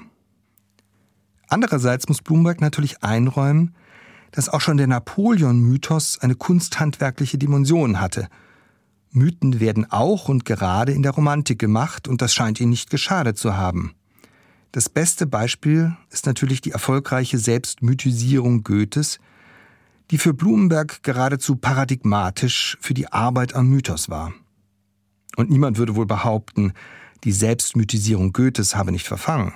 Andererseits 1.49 2.07
muss 2.07 2.21
Bloomberg 2.21 2.61
natürlich 2.61 3.03
einräumen, 3.03 3.75
dass 4.31 4.49
auch 4.49 4.61
schon 4.61 4.77
der 4.77 4.87
Napoleon-Mythos 4.87 6.19
eine 6.19 6.35
kunsthandwerkliche 6.35 7.37
Dimension 7.37 7.99
hatte. 7.99 8.27
Mythen 9.11 9.59
werden 9.59 9.89
auch 9.89 10.29
und 10.29 10.45
gerade 10.45 10.91
in 10.91 11.01
der 11.01 11.13
Romantik 11.13 11.57
gemacht 11.59 12.07
und 12.07 12.21
das 12.21 12.33
scheint 12.33 12.59
ihn 12.59 12.69
nicht 12.69 12.89
geschadet 12.89 13.37
zu 13.37 13.57
haben. 13.57 13.95
Das 14.71 14.87
beste 14.87 15.25
Beispiel 15.25 15.95
ist 16.11 16.27
natürlich 16.27 16.61
die 16.61 16.71
erfolgreiche 16.71 17.39
Selbstmythisierung 17.39 18.63
Goethes, 18.63 19.19
die 20.11 20.19
für 20.19 20.33
Blumenberg 20.33 21.01
geradezu 21.01 21.55
paradigmatisch 21.55 22.77
für 22.81 22.93
die 22.93 23.11
Arbeit 23.11 23.55
am 23.55 23.67
Mythos 23.69 24.09
war. 24.09 24.31
Und 25.37 25.49
niemand 25.49 25.77
würde 25.77 25.95
wohl 25.95 26.05
behaupten, 26.05 26.73
die 27.23 27.31
Selbstmythisierung 27.31 28.31
Goethes 28.31 28.75
habe 28.75 28.91
nicht 28.91 29.07
verfangen. 29.07 29.53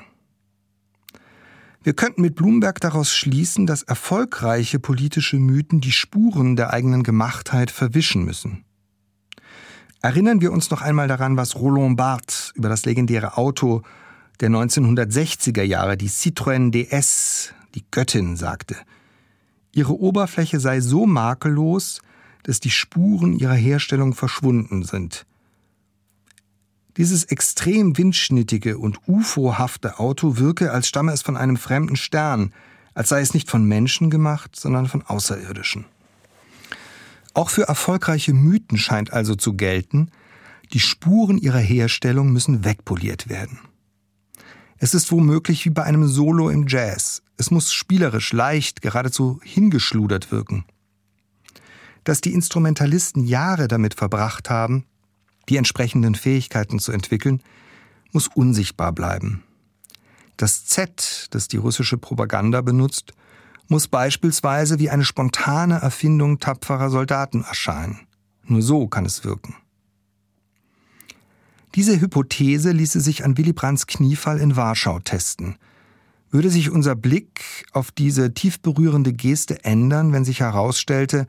Wir 1.83 1.93
könnten 1.93 2.21
mit 2.21 2.35
Blumberg 2.35 2.79
daraus 2.79 3.13
schließen, 3.13 3.67
dass 3.67 3.83
erfolgreiche 3.83 4.79
politische 4.79 5.37
Mythen 5.37 5.81
die 5.81 5.91
Spuren 5.91 6.55
der 6.55 6.71
eigenen 6.71 7.03
Gemachtheit 7.03 7.71
verwischen 7.71 8.23
müssen. 8.23 8.63
Erinnern 10.01 10.39
wir 10.39 10.53
uns 10.53 10.69
noch 10.69 10.81
einmal 10.81 11.09
daran, 11.09 11.35
was 11.35 11.55
Roland 11.55 11.97
Barthes 11.97 12.53
über 12.55 12.69
das 12.69 12.85
legendäre 12.85 13.37
Auto 13.37 13.81
der 14.39 14.49
1960er 14.49 15.63
Jahre, 15.63 15.97
die 15.97 16.09
Citroën 16.09 16.71
DS, 16.71 17.53
die 17.75 17.83
Göttin, 17.91 18.37
sagte. 18.37 18.77
Ihre 19.73 19.99
Oberfläche 19.99 20.61
sei 20.61 20.79
so 20.79 21.05
makellos, 21.05 22.01
dass 22.43 22.59
die 22.59 22.69
Spuren 22.69 23.33
ihrer 23.33 23.53
Herstellung 23.53 24.13
verschwunden 24.13 24.83
sind. 24.83 25.25
Dieses 26.97 27.23
extrem 27.23 27.97
windschnittige 27.97 28.77
und 28.77 28.99
UFO-hafte 29.07 29.99
Auto 29.99 30.37
wirke, 30.37 30.71
als 30.71 30.87
stamme 30.87 31.11
es 31.11 31.23
von 31.23 31.37
einem 31.37 31.57
fremden 31.57 31.95
Stern, 31.95 32.53
als 32.93 33.09
sei 33.09 33.21
es 33.21 33.33
nicht 33.33 33.49
von 33.49 33.63
Menschen 33.65 34.11
gemacht, 34.11 34.55
sondern 34.55 34.87
von 34.87 35.01
Außerirdischen. 35.01 35.85
Auch 37.33 37.49
für 37.49 37.63
erfolgreiche 37.63 38.33
Mythen 38.33 38.77
scheint 38.77 39.11
also 39.11 39.35
zu 39.35 39.53
gelten, 39.53 40.11
die 40.71 40.79
Spuren 40.79 41.37
ihrer 41.39 41.59
Herstellung 41.59 42.31
müssen 42.31 42.63
wegpoliert 42.63 43.27
werden. 43.27 43.59
Es 44.77 44.93
ist 44.93 45.11
womöglich 45.11 45.65
wie 45.65 45.71
bei 45.71 45.83
einem 45.83 46.07
Solo 46.07 46.49
im 46.49 46.67
Jazz. 46.67 47.23
Es 47.37 47.49
muss 47.49 47.73
spielerisch, 47.73 48.33
leicht, 48.33 48.81
geradezu 48.81 49.39
hingeschludert 49.43 50.31
wirken. 50.31 50.65
Dass 52.03 52.21
die 52.21 52.33
Instrumentalisten 52.33 53.25
Jahre 53.25 53.67
damit 53.67 53.95
verbracht 53.95 54.49
haben, 54.49 54.85
die 55.49 55.57
entsprechenden 55.57 56.15
Fähigkeiten 56.15 56.79
zu 56.79 56.91
entwickeln, 56.91 57.41
muss 58.11 58.27
unsichtbar 58.27 58.91
bleiben. 58.91 59.43
Das 60.37 60.65
Z, 60.65 61.27
das 61.31 61.47
die 61.47 61.57
russische 61.57 61.97
Propaganda 61.97 62.61
benutzt, 62.61 63.13
muss 63.67 63.87
beispielsweise 63.87 64.79
wie 64.79 64.89
eine 64.89 65.05
spontane 65.05 65.75
Erfindung 65.75 66.39
tapferer 66.39 66.89
Soldaten 66.89 67.43
erscheinen. 67.43 68.07
Nur 68.45 68.61
so 68.61 68.87
kann 68.87 69.05
es 69.05 69.23
wirken. 69.23 69.55
Diese 71.75 71.99
Hypothese 71.99 72.71
ließe 72.71 73.01
sich 73.01 73.25
an 73.25 73.37
Willy 73.37 73.53
Brandts 73.53 73.87
Kniefall 73.87 74.39
in 74.39 74.55
Warschau 74.55 74.99
testen. 74.99 75.57
Würde 76.29 76.49
sich 76.49 76.69
unser 76.69 76.95
Blick 76.95 77.65
auf 77.71 77.91
diese 77.91 78.33
tief 78.33 78.59
berührende 78.59 79.13
Geste 79.13 79.63
ändern, 79.63 80.13
wenn 80.13 80.25
sich 80.25 80.41
herausstellte, 80.41 81.27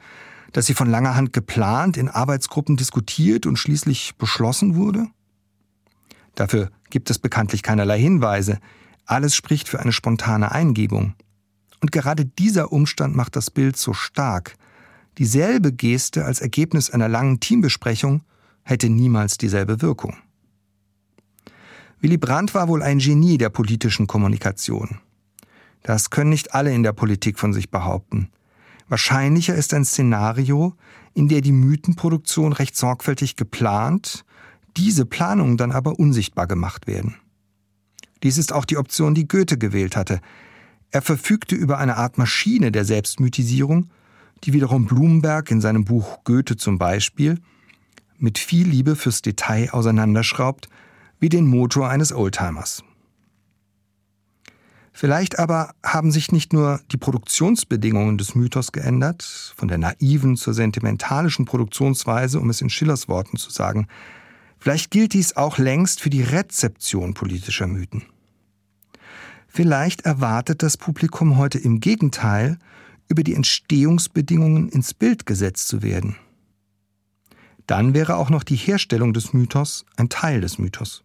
dass 0.55 0.67
sie 0.67 0.75
von 0.75 0.89
langer 0.89 1.17
Hand 1.17 1.33
geplant, 1.33 1.97
in 1.97 2.09
Arbeitsgruppen 2.09 2.77
diskutiert 2.77 3.45
und 3.45 3.59
schließlich 3.59 4.15
beschlossen 4.17 4.77
wurde? 4.77 5.09
Dafür 6.37 6.71
gibt 6.91 7.11
es 7.11 7.19
bekanntlich 7.19 7.65
keinerlei 7.65 7.99
Hinweise. 7.99 8.61
Alles 9.05 9.35
spricht 9.35 9.69
für 9.69 9.81
eine 9.81 9.93
spontane 9.93 10.53
Eingebung. 10.53 11.15
Und 11.81 11.91
gerade 11.91 12.25
dieser 12.25 12.73
Umstand 12.73 13.17
macht 13.17 13.35
das 13.35 13.51
Bild 13.51 13.77
so 13.77 13.93
stark. 13.93 14.55
Dieselbe 15.19 15.73
Geste 15.73 16.25
als 16.25 16.41
Ergebnis 16.41 16.89
einer 16.89 17.09
langen 17.09 17.41
Teambesprechung 17.41 18.23
hätte 18.63 18.89
niemals 18.89 19.37
dieselbe 19.37 19.83
Wirkung. 19.83 20.17
Willy 22.01 22.17
Brandt 22.17 22.55
war 22.55 22.69
wohl 22.69 22.83
ein 22.83 23.01
Genie 23.01 23.39
der 23.39 23.49
politischen 23.49 24.07
Kommunikation. 24.07 25.01
Das 25.83 26.11
können 26.11 26.31
nicht 26.31 26.55
alle 26.55 26.73
in 26.73 26.85
der 26.85 26.93
Politik 26.93 27.41
von 27.41 27.53
sich 27.53 27.71
behaupten. 27.73 28.31
Wahrscheinlicher 28.89 29.55
ist 29.55 29.75
ein 29.75 29.85
Szenario, 29.85 30.75
in 31.15 31.29
der 31.29 31.41
die 31.41 31.53
Mythenproduktion 31.53 32.53
recht 32.53 32.77
sorgfältig 32.77 33.37
geplant, 33.37 34.25
diese 34.77 35.07
Planungen 35.07 35.57
dann 35.57 35.73
aber 35.73 35.99
unsichtbar 35.99 36.47
gemacht 36.47 36.87
werden. 36.87 37.17
Dies 38.23 38.39
ist 38.39 38.53
auch 38.53 38.65
die 38.65 38.77
Option, 38.77 39.15
die 39.15 39.29
Goethe 39.29 39.59
gewählt 39.59 39.97
hatte. 39.97 40.21
Er 40.91 41.03
verfügte 41.03 41.55
über 41.55 41.79
eine 41.79 41.97
Art 41.97 42.19
Maschine 42.19 42.73
der 42.73 42.85
Selbstmythisierung, 42.85 43.91
die 44.45 44.53
wiederum 44.53 44.87
Blumenberg 44.87 45.51
in 45.51 45.61
seinem 45.61 45.85
Buch 45.85 46.23
Goethe 46.25 46.57
zum 46.57 46.79
Beispiel 46.79 47.39
mit 48.19 48.39
viel 48.39 48.69
Liebe 48.69 48.97
fürs 48.97 49.23
Detail 49.23 49.71
auseinanderschraubt, 49.73 50.69
wie 51.21 51.29
den 51.29 51.47
Motor 51.47 51.89
eines 51.89 52.13
Oldtimers. 52.13 52.83
Vielleicht 54.97 55.41
aber 55.41 55.75
haben 55.85 56.13
sich 56.13 56.31
nicht 56.31 56.53
nur 56.53 56.81
die 56.93 56.97
Produktionsbedingungen 56.97 58.17
des 58.17 58.37
Mythos 58.37 58.71
geändert, 58.71 59.53
von 59.57 59.67
der 59.67 59.77
naiven 59.77 60.37
zur 60.37 60.55
sentimentalischen 60.55 61.47
Produktionsweise, 61.47 62.39
um 62.39 62.49
es 62.49 62.61
in 62.61 62.71
Schillers 62.71 63.09
Worten 63.09 63.37
zu 63.37 63.51
sagen, 63.51 63.89
vielleicht 64.57 64.93
gilt 64.93 65.15
dies 65.15 65.37
auch 65.37 65.59
längst 65.59 66.01
für 66.01 66.11
die 66.11 66.23
Rezeption 66.23 67.13
politischer 67.13 67.67
Mythen. 67.67 68.05
Vielleicht 69.49 70.03
erwartet 70.03 70.63
das 70.63 70.77
Publikum 70.77 71.39
heute 71.39 71.59
im 71.59 71.81
Gegenteil, 71.81 72.57
über 73.09 73.25
die 73.25 73.35
Entstehungsbedingungen 73.35 74.69
ins 74.69 74.95
Bild 74.95 75.27
gesetzt 75.27 75.67
zu 75.67 75.83
werden. 75.83 76.15
Dann 77.67 77.95
wäre 77.95 78.15
auch 78.15 78.31
noch 78.31 78.45
die 78.45 78.57
Herstellung 78.57 79.13
des 79.13 79.33
Mythos 79.33 79.85
ein 79.97 80.09
Teil 80.09 80.41
des 80.41 80.59
Mythos. 80.59 81.03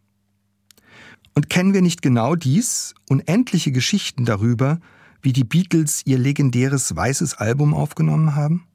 Und 1.33 1.49
kennen 1.49 1.73
wir 1.73 1.81
nicht 1.81 2.01
genau 2.01 2.35
dies, 2.35 2.93
unendliche 3.07 3.71
Geschichten 3.71 4.25
darüber, 4.25 4.79
wie 5.21 5.33
die 5.33 5.43
Beatles 5.43 6.01
ihr 6.05 6.17
legendäres 6.17 6.95
weißes 6.95 7.35
Album 7.35 7.73
aufgenommen 7.73 8.35
haben? 8.35 8.65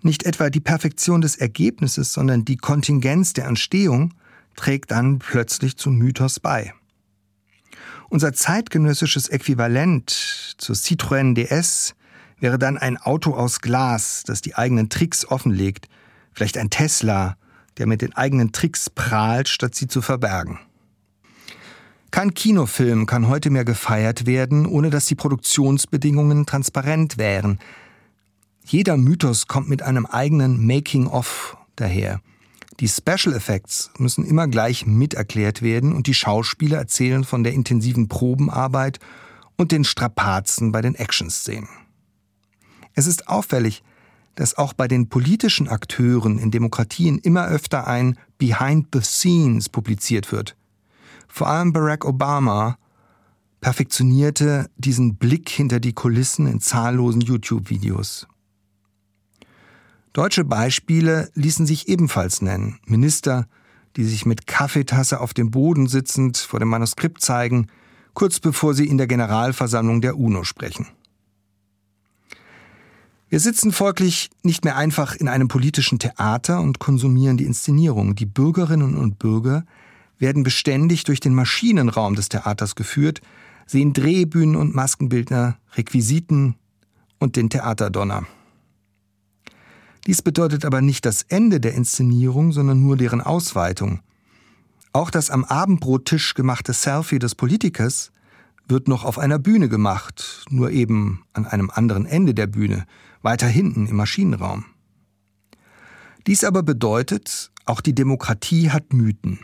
Nicht 0.00 0.24
etwa 0.24 0.50
die 0.50 0.60
Perfektion 0.60 1.20
des 1.20 1.36
Ergebnisses, 1.36 2.12
sondern 2.12 2.44
die 2.44 2.56
Kontingenz 2.56 3.32
der 3.34 3.46
Entstehung 3.46 4.14
trägt 4.56 4.90
dann 4.90 5.18
plötzlich 5.18 5.76
zum 5.76 5.96
Mythos 5.96 6.40
bei. 6.40 6.74
Unser 8.08 8.32
zeitgenössisches 8.32 9.28
Äquivalent 9.28 10.10
zur 10.58 10.74
Citroën 10.74 11.34
DS 11.34 11.94
wäre 12.40 12.58
dann 12.58 12.76
ein 12.76 12.98
Auto 12.98 13.34
aus 13.34 13.60
Glas, 13.60 14.24
das 14.26 14.42
die 14.42 14.54
eigenen 14.56 14.88
Tricks 14.88 15.24
offenlegt, 15.24 15.88
vielleicht 16.32 16.58
ein 16.58 16.70
Tesla, 16.70 17.36
der 17.78 17.86
mit 17.86 18.02
den 18.02 18.12
eigenen 18.14 18.52
Tricks 18.52 18.90
prahlt, 18.90 19.48
statt 19.48 19.74
sie 19.74 19.86
zu 19.86 20.02
verbergen. 20.02 20.58
Kein 22.12 22.34
Kinofilm 22.34 23.06
kann 23.06 23.26
heute 23.26 23.48
mehr 23.48 23.64
gefeiert 23.64 24.26
werden, 24.26 24.66
ohne 24.66 24.90
dass 24.90 25.06
die 25.06 25.14
Produktionsbedingungen 25.14 26.44
transparent 26.44 27.16
wären. 27.16 27.58
Jeder 28.66 28.98
Mythos 28.98 29.46
kommt 29.46 29.70
mit 29.70 29.80
einem 29.80 30.04
eigenen 30.04 30.66
Making-of 30.66 31.56
daher. 31.74 32.20
Die 32.80 32.88
Special 32.88 33.34
Effects 33.34 33.90
müssen 33.96 34.26
immer 34.26 34.46
gleich 34.46 34.84
miterklärt 34.84 35.62
werden 35.62 35.94
und 35.94 36.06
die 36.06 36.12
Schauspieler 36.12 36.76
erzählen 36.76 37.24
von 37.24 37.44
der 37.44 37.54
intensiven 37.54 38.08
Probenarbeit 38.08 39.00
und 39.56 39.72
den 39.72 39.84
Strapazen 39.84 40.70
bei 40.70 40.82
den 40.82 40.94
Action-Szenen. 40.94 41.70
Es 42.92 43.06
ist 43.06 43.26
auffällig, 43.26 43.82
dass 44.34 44.58
auch 44.58 44.74
bei 44.74 44.86
den 44.86 45.08
politischen 45.08 45.66
Akteuren 45.66 46.38
in 46.38 46.50
Demokratien 46.50 47.16
immer 47.18 47.46
öfter 47.46 47.86
ein 47.86 48.18
Behind 48.36 48.88
the 48.92 49.00
Scenes 49.00 49.70
publiziert 49.70 50.30
wird. 50.30 50.56
Vor 51.32 51.48
allem 51.48 51.72
Barack 51.72 52.04
Obama 52.04 52.76
perfektionierte 53.62 54.68
diesen 54.76 55.16
Blick 55.16 55.48
hinter 55.48 55.80
die 55.80 55.94
Kulissen 55.94 56.46
in 56.46 56.60
zahllosen 56.60 57.22
YouTube-Videos. 57.22 58.26
Deutsche 60.12 60.44
Beispiele 60.44 61.30
ließen 61.32 61.64
sich 61.64 61.88
ebenfalls 61.88 62.42
nennen. 62.42 62.80
Minister, 62.84 63.46
die 63.96 64.04
sich 64.04 64.26
mit 64.26 64.46
Kaffeetasse 64.46 65.20
auf 65.20 65.32
dem 65.32 65.50
Boden 65.50 65.86
sitzend 65.86 66.36
vor 66.36 66.60
dem 66.60 66.68
Manuskript 66.68 67.22
zeigen, 67.22 67.68
kurz 68.12 68.38
bevor 68.38 68.74
sie 68.74 68.86
in 68.86 68.98
der 68.98 69.06
Generalversammlung 69.06 70.02
der 70.02 70.18
UNO 70.18 70.44
sprechen. 70.44 70.86
Wir 73.30 73.40
sitzen 73.40 73.72
folglich 73.72 74.28
nicht 74.42 74.66
mehr 74.66 74.76
einfach 74.76 75.14
in 75.14 75.28
einem 75.28 75.48
politischen 75.48 75.98
Theater 75.98 76.60
und 76.60 76.78
konsumieren 76.78 77.38
die 77.38 77.46
Inszenierung. 77.46 78.16
Die 78.16 78.26
Bürgerinnen 78.26 78.96
und 78.96 79.18
Bürger 79.18 79.64
werden 80.22 80.44
beständig 80.44 81.02
durch 81.02 81.18
den 81.18 81.34
Maschinenraum 81.34 82.14
des 82.14 82.28
Theaters 82.28 82.76
geführt, 82.76 83.20
sehen 83.66 83.92
Drehbühnen 83.92 84.54
und 84.54 84.72
Maskenbildner, 84.72 85.58
Requisiten 85.74 86.54
und 87.18 87.34
den 87.34 87.50
Theaterdonner. 87.50 88.24
Dies 90.06 90.22
bedeutet 90.22 90.64
aber 90.64 90.80
nicht 90.80 91.04
das 91.06 91.22
Ende 91.22 91.58
der 91.58 91.74
Inszenierung, 91.74 92.52
sondern 92.52 92.80
nur 92.80 92.96
deren 92.96 93.20
Ausweitung. 93.20 94.00
Auch 94.92 95.10
das 95.10 95.28
am 95.28 95.44
Abendbrottisch 95.44 96.34
gemachte 96.34 96.72
Selfie 96.72 97.18
des 97.18 97.34
Politikers 97.34 98.12
wird 98.68 98.86
noch 98.86 99.04
auf 99.04 99.18
einer 99.18 99.40
Bühne 99.40 99.68
gemacht, 99.68 100.46
nur 100.50 100.70
eben 100.70 101.24
an 101.32 101.46
einem 101.46 101.70
anderen 101.70 102.06
Ende 102.06 102.32
der 102.32 102.46
Bühne, 102.46 102.84
weiter 103.22 103.48
hinten 103.48 103.86
im 103.86 103.96
Maschinenraum. 103.96 104.66
Dies 106.28 106.44
aber 106.44 106.62
bedeutet, 106.62 107.50
auch 107.64 107.80
die 107.80 107.94
Demokratie 107.94 108.70
hat 108.70 108.92
Mythen. 108.92 109.40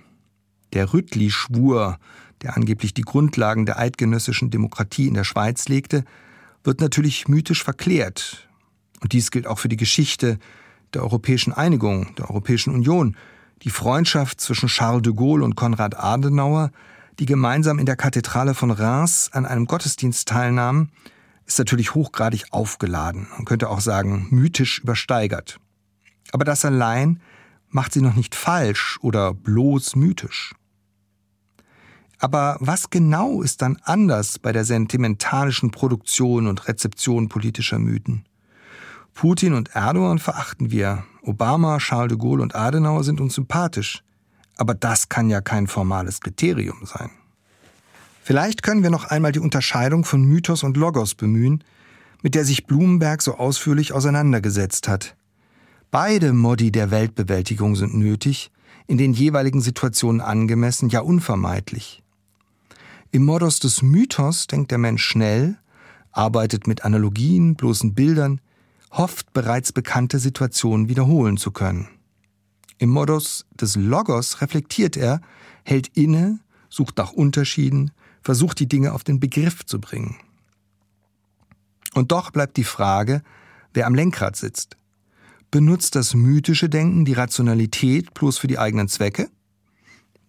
Der 0.72 0.92
Rüttli-Schwur, 0.92 1.98
der 2.42 2.56
angeblich 2.56 2.94
die 2.94 3.02
Grundlagen 3.02 3.66
der 3.66 3.78
eidgenössischen 3.78 4.50
Demokratie 4.50 5.08
in 5.08 5.14
der 5.14 5.24
Schweiz 5.24 5.68
legte, 5.68 6.04
wird 6.64 6.80
natürlich 6.80 7.28
mythisch 7.28 7.64
verklärt. 7.64 8.48
Und 9.00 9.12
dies 9.12 9.30
gilt 9.30 9.46
auch 9.46 9.58
für 9.58 9.68
die 9.68 9.76
Geschichte 9.76 10.38
der 10.94 11.02
europäischen 11.02 11.52
Einigung, 11.52 12.14
der 12.16 12.30
Europäischen 12.30 12.74
Union, 12.74 13.16
die 13.62 13.70
Freundschaft 13.70 14.40
zwischen 14.40 14.68
Charles 14.68 15.02
de 15.02 15.14
Gaulle 15.14 15.44
und 15.44 15.56
Konrad 15.56 15.98
Adenauer, 15.98 16.70
die 17.18 17.26
gemeinsam 17.26 17.78
in 17.78 17.86
der 17.86 17.96
Kathedrale 17.96 18.54
von 18.54 18.70
Reims 18.70 19.30
an 19.32 19.46
einem 19.46 19.66
Gottesdienst 19.66 20.28
teilnahmen, 20.28 20.90
ist 21.46 21.58
natürlich 21.58 21.94
hochgradig 21.94 22.44
aufgeladen. 22.50 23.26
Man 23.34 23.44
könnte 23.44 23.70
auch 23.70 23.80
sagen, 23.80 24.28
mythisch 24.30 24.80
übersteigert. 24.80 25.58
Aber 26.32 26.44
das 26.44 26.64
allein 26.64 27.20
macht 27.70 27.92
sie 27.92 28.00
noch 28.00 28.14
nicht 28.14 28.34
falsch 28.34 28.98
oder 29.02 29.34
bloß 29.34 29.96
mythisch. 29.96 30.54
Aber 32.18 32.56
was 32.60 32.90
genau 32.90 33.42
ist 33.42 33.62
dann 33.62 33.78
anders 33.84 34.38
bei 34.38 34.52
der 34.52 34.64
sentimentalischen 34.64 35.70
Produktion 35.70 36.46
und 36.46 36.66
Rezeption 36.66 37.28
politischer 37.28 37.78
Mythen? 37.78 38.24
Putin 39.14 39.54
und 39.54 39.74
Erdogan 39.74 40.18
verachten 40.18 40.70
wir, 40.70 41.04
Obama, 41.22 41.78
Charles 41.78 42.10
de 42.10 42.18
Gaulle 42.18 42.42
und 42.42 42.54
Adenauer 42.54 43.04
sind 43.04 43.20
uns 43.20 43.34
sympathisch. 43.34 44.02
Aber 44.56 44.74
das 44.74 45.08
kann 45.08 45.30
ja 45.30 45.40
kein 45.40 45.66
formales 45.66 46.20
Kriterium 46.20 46.84
sein. 46.84 47.10
Vielleicht 48.22 48.62
können 48.62 48.82
wir 48.82 48.90
noch 48.90 49.04
einmal 49.06 49.32
die 49.32 49.38
Unterscheidung 49.38 50.04
von 50.04 50.22
Mythos 50.22 50.62
und 50.62 50.76
Logos 50.76 51.14
bemühen, 51.14 51.64
mit 52.22 52.34
der 52.34 52.44
sich 52.44 52.66
Blumenberg 52.66 53.22
so 53.22 53.36
ausführlich 53.36 53.92
auseinandergesetzt 53.92 54.88
hat. 54.88 55.16
Beide 55.90 56.34
Modi 56.34 56.70
der 56.70 56.90
Weltbewältigung 56.90 57.74
sind 57.74 57.94
nötig, 57.94 58.50
in 58.86 58.98
den 58.98 59.14
jeweiligen 59.14 59.62
Situationen 59.62 60.20
angemessen, 60.20 60.90
ja 60.90 61.00
unvermeidlich. 61.00 62.02
Im 63.10 63.24
Modus 63.24 63.58
des 63.58 63.80
Mythos 63.80 64.46
denkt 64.48 64.70
der 64.70 64.76
Mensch 64.76 65.02
schnell, 65.02 65.56
arbeitet 66.12 66.66
mit 66.66 66.84
Analogien, 66.84 67.54
bloßen 67.54 67.94
Bildern, 67.94 68.42
hofft 68.90 69.32
bereits 69.32 69.72
bekannte 69.72 70.18
Situationen 70.18 70.90
wiederholen 70.90 71.38
zu 71.38 71.52
können. 71.52 71.88
Im 72.76 72.90
Modus 72.90 73.46
des 73.58 73.74
Logos 73.74 74.42
reflektiert 74.42 74.94
er, 74.98 75.22
hält 75.64 75.88
inne, 75.96 76.38
sucht 76.68 76.98
nach 76.98 77.12
Unterschieden, 77.12 77.92
versucht 78.20 78.60
die 78.60 78.68
Dinge 78.68 78.92
auf 78.92 79.04
den 79.04 79.20
Begriff 79.20 79.64
zu 79.64 79.80
bringen. 79.80 80.16
Und 81.94 82.12
doch 82.12 82.30
bleibt 82.30 82.58
die 82.58 82.64
Frage, 82.64 83.22
wer 83.72 83.86
am 83.86 83.94
Lenkrad 83.94 84.36
sitzt 84.36 84.76
benutzt 85.50 85.94
das 85.94 86.14
mythische 86.14 86.68
Denken 86.68 87.04
die 87.04 87.14
Rationalität 87.14 88.14
bloß 88.14 88.38
für 88.38 88.46
die 88.46 88.58
eigenen 88.58 88.88
Zwecke? 88.88 89.30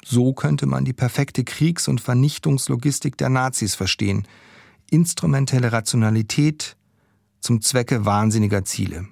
So 0.04 0.34
könnte 0.34 0.66
man 0.66 0.86
die 0.86 0.94
perfekte 0.94 1.44
Kriegs- 1.44 1.88
und 1.88 2.02
Vernichtungslogistik 2.02 3.18
der 3.18 3.30
Nazis 3.30 3.76
verstehen. 3.76 4.28
Instrumentelle 4.90 5.72
Rationalität 5.72 6.78
zum 7.42 7.62
Zwecke 7.62 8.06
wahnsinniger 8.06 8.64
Ziele. 8.66 9.08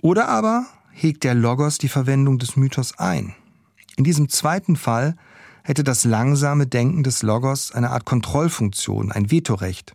Oder 0.00 0.28
aber 0.28 0.66
hegt 0.90 1.24
der 1.24 1.34
Logos 1.34 1.78
die 1.78 1.88
Verwendung 1.88 2.38
des 2.38 2.56
Mythos 2.56 2.98
ein. 2.98 3.34
In 3.96 4.04
diesem 4.04 4.28
zweiten 4.28 4.76
Fall 4.76 5.16
hätte 5.62 5.84
das 5.84 6.04
langsame 6.04 6.66
Denken 6.66 7.02
des 7.02 7.22
Logos 7.22 7.72
eine 7.72 7.90
Art 7.90 8.04
Kontrollfunktion, 8.04 9.12
ein 9.12 9.30
Vetorecht. 9.30 9.94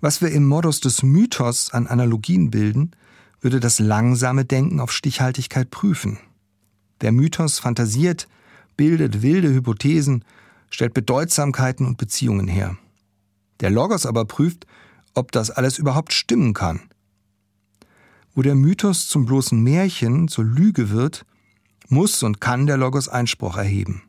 Was 0.00 0.20
wir 0.20 0.30
im 0.30 0.46
Modus 0.46 0.80
des 0.80 1.02
Mythos 1.02 1.72
an 1.72 1.86
Analogien 1.86 2.50
bilden, 2.50 2.92
würde 3.44 3.60
das 3.60 3.78
langsame 3.78 4.46
Denken 4.46 4.80
auf 4.80 4.90
Stichhaltigkeit 4.90 5.70
prüfen. 5.70 6.18
Der 7.02 7.12
Mythos 7.12 7.58
fantasiert, 7.58 8.26
bildet 8.76 9.20
wilde 9.20 9.52
Hypothesen, 9.52 10.24
stellt 10.70 10.94
Bedeutsamkeiten 10.94 11.86
und 11.86 11.98
Beziehungen 11.98 12.48
her. 12.48 12.76
Der 13.60 13.70
Logos 13.70 14.06
aber 14.06 14.24
prüft, 14.24 14.66
ob 15.12 15.30
das 15.30 15.50
alles 15.50 15.78
überhaupt 15.78 16.14
stimmen 16.14 16.54
kann. 16.54 16.80
Wo 18.34 18.40
der 18.40 18.54
Mythos 18.54 19.08
zum 19.08 19.26
bloßen 19.26 19.62
Märchen, 19.62 20.26
zur 20.26 20.44
Lüge 20.44 20.90
wird, 20.90 21.26
muss 21.88 22.22
und 22.22 22.40
kann 22.40 22.66
der 22.66 22.78
Logos 22.78 23.08
Einspruch 23.08 23.58
erheben. 23.58 24.02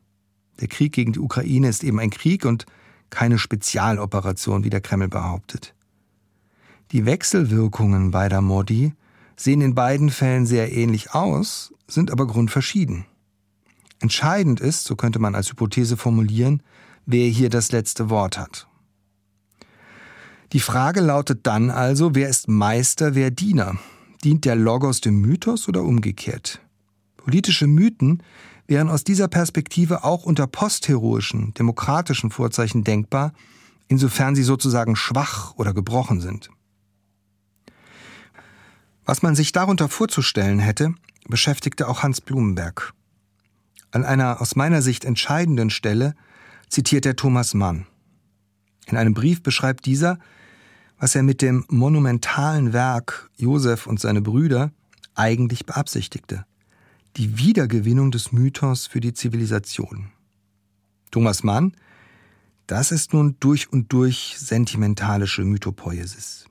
Der 0.62 0.70
Krieg 0.70 0.94
gegen 0.94 1.12
die 1.12 1.20
Ukraine 1.20 1.68
ist 1.68 1.84
eben 1.84 2.00
ein 2.00 2.10
Krieg 2.10 2.46
und 2.46 2.66
keine 3.10 3.38
Spezialoperation, 3.38 4.64
wie 4.64 4.70
der 4.70 4.82
Kreml 4.82 5.10
behauptet. 5.10 5.76
Die 6.92 7.06
Wechselwirkungen 7.06 8.12
beider 8.12 8.40
Modi 8.40 8.94
sehen 9.36 9.62
in 9.62 9.76
beiden 9.76 10.10
Fällen 10.10 10.46
sehr 10.46 10.72
ähnlich 10.72 11.14
aus, 11.14 11.74
sind 11.88 12.12
aber 12.12 12.28
grundverschieden. 12.28 13.06
Entscheidend 14.00 14.60
ist, 14.60 14.84
so 14.84 14.96
könnte 14.96 15.20
man 15.20 15.36
als 15.36 15.50
Hypothese 15.50 15.98
formulieren, 15.98 16.62
wer 17.06 17.28
hier 17.28 17.50
das 17.50 17.72
letzte 17.72 18.10
Wort 18.10 18.38
hat. 18.38 18.68
Die 20.54 20.60
Frage 20.60 21.02
lautet 21.02 21.48
dann 21.48 21.70
also, 21.70 22.16
wer 22.16 22.30
ist 22.30 22.48
Meister, 22.48 23.16
wer 23.16 23.32
Diener? 23.32 23.78
Dient 24.24 24.46
der 24.46 24.56
Logos 24.56 25.02
dem 25.02 25.20
Mythos 25.20 25.68
oder 25.68 25.84
umgekehrt? 25.84 26.62
Politische 27.18 27.68
Mythen 27.68 28.24
wären 28.68 28.90
aus 28.90 29.04
dieser 29.04 29.28
Perspektive 29.28 30.04
auch 30.04 30.24
unter 30.24 30.48
postheroischen, 30.48 31.54
demokratischen 31.54 32.32
Vorzeichen 32.32 32.84
denkbar, 32.84 33.34
insofern 33.88 34.36
sie 34.36 34.44
sozusagen 34.44 34.96
schwach 34.96 35.56
oder 35.58 35.74
gebrochen 35.74 36.22
sind. 36.22 36.50
Was 39.06 39.22
man 39.22 39.36
sich 39.36 39.52
darunter 39.52 39.88
vorzustellen 39.88 40.60
hätte, 40.60 40.94
beschäftigte 41.28 41.88
auch 41.88 42.02
Hans 42.04 42.22
Blumenberg. 42.22 42.94
An 43.92 44.04
einer 44.04 44.42
aus 44.42 44.56
meiner 44.56 44.82
Sicht 44.82 45.06
entscheidenden 45.06 45.70
Stelle 45.70 46.16
zitiert 46.70 47.06
er 47.06 47.16
Thomas 47.16 47.54
Mann. 47.54 47.86
In 48.88 48.98
einem 48.98 49.14
Brief 49.14 49.42
beschreibt 49.42 49.86
dieser, 49.86 50.20
was 51.00 51.16
er 51.16 51.24
mit 51.24 51.42
dem 51.42 51.66
monumentalen 51.70 52.74
Werk 52.74 53.30
Josef 53.38 53.88
und 53.88 54.00
seine 54.00 54.22
Brüder 54.22 54.72
eigentlich 55.14 55.66
beabsichtigte. 55.66 56.46
Die 57.16 57.38
Wiedergewinnung 57.38 58.12
des 58.12 58.32
Mythos 58.32 58.88
für 58.88 59.00
die 59.00 59.14
Zivilisation. 59.14 60.12
Thomas 61.12 61.44
Mann, 61.44 61.74
das 62.68 62.92
ist 62.92 63.14
nun 63.14 63.38
durch 63.40 63.72
und 63.72 63.94
durch 63.94 64.36
sentimentalische 64.38 65.46
Mythopoiesis. 65.46 66.46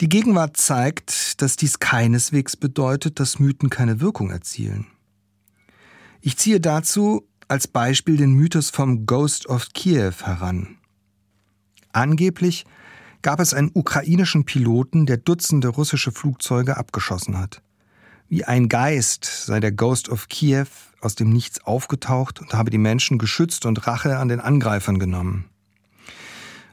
Die 0.00 0.08
Gegenwart 0.08 0.56
zeigt, 0.56 1.42
dass 1.42 1.56
dies 1.56 1.78
keineswegs 1.78 2.56
bedeutet, 2.56 3.20
dass 3.20 3.38
Mythen 3.38 3.68
keine 3.68 4.00
Wirkung 4.00 4.30
erzielen. 4.30 4.86
Ich 6.22 6.38
ziehe 6.38 6.58
dazu 6.58 7.28
als 7.48 7.68
Beispiel 7.68 8.16
den 8.16 8.32
Mythos 8.32 8.70
vom 8.70 9.04
Ghost 9.04 9.46
of 9.46 9.68
Kiew 9.74 10.14
heran. 10.22 10.78
Angeblich 11.92 12.64
gab 13.20 13.40
es 13.40 13.52
einen 13.52 13.72
ukrainischen 13.74 14.46
Piloten, 14.46 15.04
der 15.04 15.18
Dutzende 15.18 15.68
russische 15.68 16.12
Flugzeuge 16.12 16.78
abgeschossen 16.78 17.36
hat. 17.36 17.60
Wie 18.26 18.44
ein 18.44 18.70
Geist 18.70 19.24
sei 19.24 19.60
der 19.60 19.72
Ghost 19.72 20.08
of 20.08 20.28
Kiew 20.28 20.68
aus 21.02 21.14
dem 21.14 21.28
Nichts 21.28 21.62
aufgetaucht 21.66 22.40
und 22.40 22.54
habe 22.54 22.70
die 22.70 22.78
Menschen 22.78 23.18
geschützt 23.18 23.66
und 23.66 23.86
Rache 23.86 24.16
an 24.16 24.28
den 24.28 24.40
Angreifern 24.40 24.98
genommen. 24.98 25.50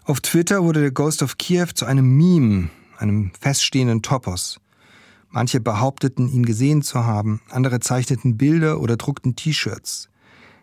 Auf 0.06 0.22
Twitter 0.22 0.64
wurde 0.64 0.80
der 0.80 0.92
Ghost 0.92 1.24
of 1.24 1.38
Kiew 1.38 1.68
zu 1.74 1.86
einem 1.86 2.16
Meme, 2.16 2.70
einem 2.98 3.32
feststehenden 3.40 4.02
Topos. 4.02 4.60
Manche 5.30 5.60
behaupteten, 5.60 6.30
ihn 6.30 6.46
gesehen 6.46 6.82
zu 6.82 7.04
haben, 7.06 7.42
andere 7.50 7.80
zeichneten 7.80 8.38
Bilder 8.38 8.80
oder 8.80 8.98
druckten 8.98 9.36
T-Shirts. 9.36 10.10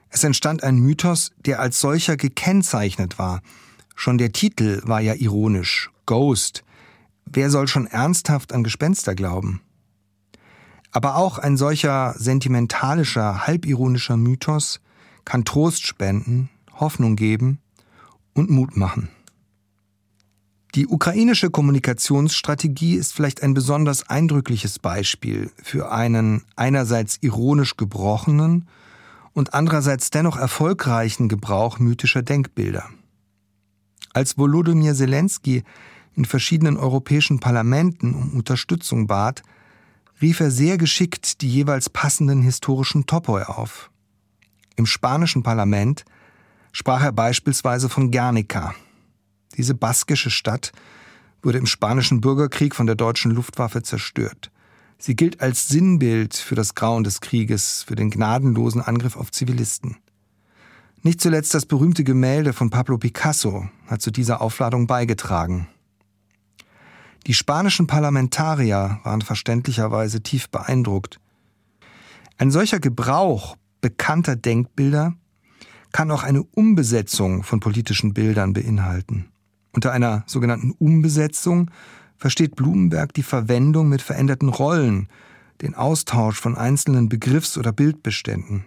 Es 0.09 0.25
entstand 0.25 0.62
ein 0.62 0.79
Mythos, 0.79 1.33
der 1.44 1.61
als 1.61 1.81
solcher 1.81 2.16
gekennzeichnet 2.16 3.18
war. 3.18 3.42
Schon 3.94 4.18
der 4.18 4.33
Titel 4.33 4.81
war 4.85 5.01
ja 5.01 5.14
ironisch. 5.14 5.90
Ghost. 6.07 6.64
Wer 7.27 7.51
soll 7.51 7.68
schon 7.68 7.87
ernsthaft 7.87 8.53
an 8.53 8.64
Gespenster 8.64 9.14
glauben? 9.14 9.61
Aber 10.92 11.16
auch 11.16 11.38
ein 11.38 11.57
solcher 11.57 12.14
sentimentalischer, 12.16 13.47
halbironischer 13.47 14.16
Mythos 14.16 14.81
kann 15.25 15.44
Trost 15.44 15.87
spenden, 15.87 16.51
Hoffnung 16.73 17.16
geben 17.16 17.59
und 18.35 18.51
Mut 18.51 18.77
machen. 18.77 19.09
Die 20.75 20.89
ukrainische 20.89 21.51
Kommunikationsstrategie 21.51 22.97
ist 22.97 23.15
vielleicht 23.15 23.45
ein 23.45 23.55
besonders 23.55 24.09
eindrückliches 24.11 24.81
Beispiel 24.81 25.53
für 25.63 25.93
einen 25.93 26.43
einerseits 26.57 27.19
ironisch 27.21 27.77
gebrochenen 27.77 28.67
und 29.35 29.55
andererseits 29.55 30.11
dennoch 30.11 30.37
erfolgreichen 30.37 31.29
Gebrauch 31.29 31.79
mythischer 31.79 32.23
Denkbilder. 32.23 32.89
Als 34.13 34.37
Volodymyr 34.37 34.95
Zelensky 34.95 35.63
in 36.17 36.25
verschiedenen 36.25 36.77
europäischen 36.77 37.39
Parlamenten 37.39 38.13
um 38.13 38.35
Unterstützung 38.35 39.07
bat, 39.07 39.45
rief 40.21 40.41
er 40.41 40.51
sehr 40.51 40.77
geschickt 40.77 41.41
die 41.41 41.51
jeweils 41.51 41.89
passenden 41.89 42.43
historischen 42.43 43.07
Topoi 43.07 43.45
auf. 43.45 43.91
Im 44.75 44.87
spanischen 44.87 45.45
Parlament 45.45 46.05
sprach 46.73 47.05
er 47.05 47.13
beispielsweise 47.13 47.89
von 47.89 48.11
Guernica. 48.11 48.75
Diese 49.57 49.75
baskische 49.75 50.31
Stadt 50.31 50.73
wurde 51.43 51.59
im 51.59 51.67
spanischen 51.67 52.21
Bürgerkrieg 52.21 52.75
von 52.75 52.87
der 52.87 52.97
deutschen 52.97 53.31
Luftwaffe 53.31 53.83
zerstört. 53.83 54.51
Sie 54.99 55.17
gilt 55.17 55.40
als 55.40 55.69
Sinnbild 55.69 56.35
für 56.35 56.55
das 56.55 56.75
Grauen 56.75 57.05
des 57.05 57.21
Krieges, 57.21 57.83
für 57.83 57.95
den 57.95 58.11
gnadenlosen 58.11 58.81
Angriff 58.81 59.17
auf 59.17 59.31
Zivilisten. 59.31 59.97
Nicht 61.03 61.21
zuletzt 61.21 61.53
das 61.53 61.67
berühmte 61.67 62.03
Gemälde 62.05 62.55
von 62.55 62.71
Pablo 62.71 62.97
Picasso 62.97 63.69
hat 63.87 64.01
zu 64.01 64.11
dieser 64.11 64.40
Aufladung 64.40 64.87
beigetragen. 64.87 65.69
Die 67.27 67.35
spanischen 67.35 67.87
Parlamentarier 67.87 69.01
waren 69.03 69.21
verständlicherweise 69.21 70.23
tief 70.23 70.49
beeindruckt. 70.49 71.21
Ein 72.38 72.51
solcher 72.51 72.81
Gebrauch 72.81 73.57
bekannter 73.81 74.37
Denkbilder 74.37 75.14
kann 75.93 76.11
auch 76.11 76.23
eine 76.23 76.43
Umbesetzung 76.43 77.43
von 77.43 77.61
politischen 77.61 78.14
Bildern 78.14 78.55
beinhalten. 78.55 79.29
Unter 79.75 79.93
einer 79.93 80.23
sogenannten 80.27 80.71
Umbesetzung 80.79 81.71
versteht 82.17 82.55
Blumenberg 82.55 83.13
die 83.13 83.25
Verwendung 83.25 83.89
mit 83.89 84.03
veränderten 84.03 84.49
Rollen, 84.49 85.09
den 85.61 85.75
Austausch 85.75 86.41
von 86.41 86.57
einzelnen 86.57 87.09
Begriffs- 87.09 87.59
oder 87.59 87.73
Bildbeständen. 87.73 88.65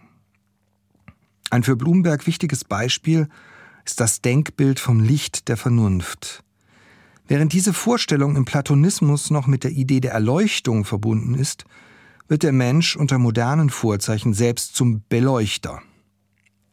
Ein 1.49 1.63
für 1.63 1.77
Blumenberg 1.77 2.27
wichtiges 2.27 2.65
Beispiel 2.65 3.29
ist 3.85 4.01
das 4.01 4.21
Denkbild 4.21 4.81
vom 4.81 4.99
Licht 4.99 5.47
der 5.47 5.55
Vernunft. 5.55 6.43
Während 7.25 7.53
diese 7.53 7.73
Vorstellung 7.73 8.35
im 8.35 8.43
Platonismus 8.43 9.31
noch 9.31 9.47
mit 9.47 9.63
der 9.63 9.71
Idee 9.71 10.01
der 10.01 10.11
Erleuchtung 10.11 10.83
verbunden 10.83 11.35
ist, 11.35 11.63
wird 12.27 12.43
der 12.43 12.51
Mensch 12.51 12.97
unter 12.97 13.17
modernen 13.17 13.69
Vorzeichen 13.69 14.33
selbst 14.33 14.75
zum 14.75 15.03
Beleuchter. 15.07 15.81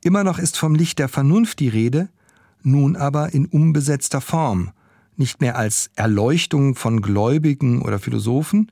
Immer 0.02 0.24
noch 0.24 0.38
ist 0.38 0.58
vom 0.58 0.74
Licht 0.74 0.98
der 0.98 1.08
Vernunft 1.08 1.60
die 1.60 1.68
Rede, 1.68 2.08
nun 2.64 2.96
aber 2.96 3.32
in 3.34 3.46
umbesetzter 3.46 4.20
Form, 4.20 4.70
nicht 5.16 5.40
mehr 5.40 5.56
als 5.56 5.90
Erleuchtung 5.94 6.74
von 6.74 7.00
Gläubigen 7.00 7.82
oder 7.82 7.98
Philosophen, 7.98 8.70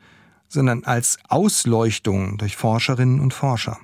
sondern 0.48 0.84
als 0.84 1.18
Ausleuchtung 1.28 2.36
durch 2.38 2.56
Forscherinnen 2.56 3.20
und 3.20 3.32
Forscher. 3.32 3.78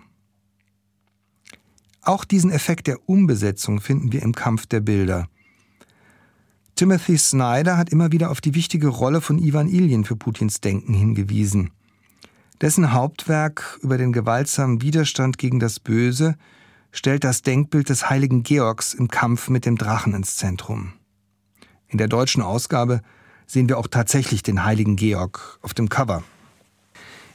Auch 2.03 2.25
diesen 2.25 2.51
Effekt 2.51 2.87
der 2.87 3.09
Umbesetzung 3.09 3.81
finden 3.81 4.13
wir 4.13 4.23
im 4.23 4.35
Kampf 4.35 4.67
der 4.67 4.81
Bilder. 4.81 5.29
Timothy 6.75 7.19
Snyder 7.19 7.77
hat 7.77 7.91
immer 7.91 8.13
wieder 8.13 8.31
auf 8.31 8.41
die 8.41 8.55
wichtige 8.55 8.89
Rolle 8.89 9.21
von 9.21 9.39
Ivan 9.39 9.69
Ilyin 9.69 10.05
für 10.05 10.17
Putins 10.17 10.61
Denken 10.61 10.95
hingewiesen. 10.95 11.71
Dessen 12.61 12.93
Hauptwerk 12.93 13.79
über 13.83 13.99
den 13.99 14.13
gewaltsamen 14.13 14.81
Widerstand 14.81 15.39
gegen 15.39 15.61
das 15.61 15.81
Böse 15.81 16.37
stellt 16.93 17.25
das 17.25 17.43
Denkbild 17.43 17.89
des 17.89 18.11
heiligen 18.11 18.43
Georgs 18.43 18.95
im 18.95 19.09
Kampf 19.09 19.49
mit 19.49 19.67
dem 19.67 19.77
Drachen 19.77 20.15
ins 20.15 20.37
Zentrum. 20.37 20.95
In 21.89 21.99
der 21.99 22.09
deutschen 22.09 22.43
Ausgabe 22.43 23.03
sehen 23.47 23.69
wir 23.69 23.79
auch 23.79 23.87
tatsächlich 23.87 24.43
den 24.43 24.65
heiligen 24.65 24.97
Georg 24.97 25.59
auf 25.63 25.75
dem 25.75 25.89
Cover. 25.89 26.23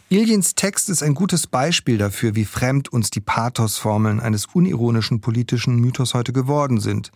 Iljins 0.10 0.54
Text 0.54 0.89
ist 0.89 1.02
ein 1.02 1.16
gutes 1.16 1.48
Beispiel 1.48 1.98
dafür, 1.98 2.36
wie 2.36 2.46
fremd 2.46 2.89
uns 2.89 3.10
die 3.10 3.20
Pathosformeln 3.20 4.20
eines 4.20 4.46
unironischen 4.46 5.22
politischen 5.22 5.78
Mythos 5.78 6.13
heute 6.13 6.34
geworden 6.34 6.80
sind. 6.80 7.12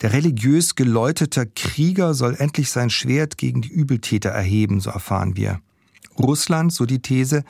Der 0.00 0.12
religiös 0.12 0.74
geläutete 0.74 1.46
Krieger 1.46 2.12
soll 2.14 2.34
endlich 2.38 2.70
sein 2.70 2.90
Schwert 2.90 3.38
gegen 3.38 3.62
die 3.62 3.70
Übeltäter 3.70 4.30
erheben, 4.30 4.80
so 4.80 4.90
erfahren 4.90 5.36
wir. 5.36 5.60
Russland, 6.18 6.72
so 6.72 6.86
die 6.86 7.00
These, 7.00 7.44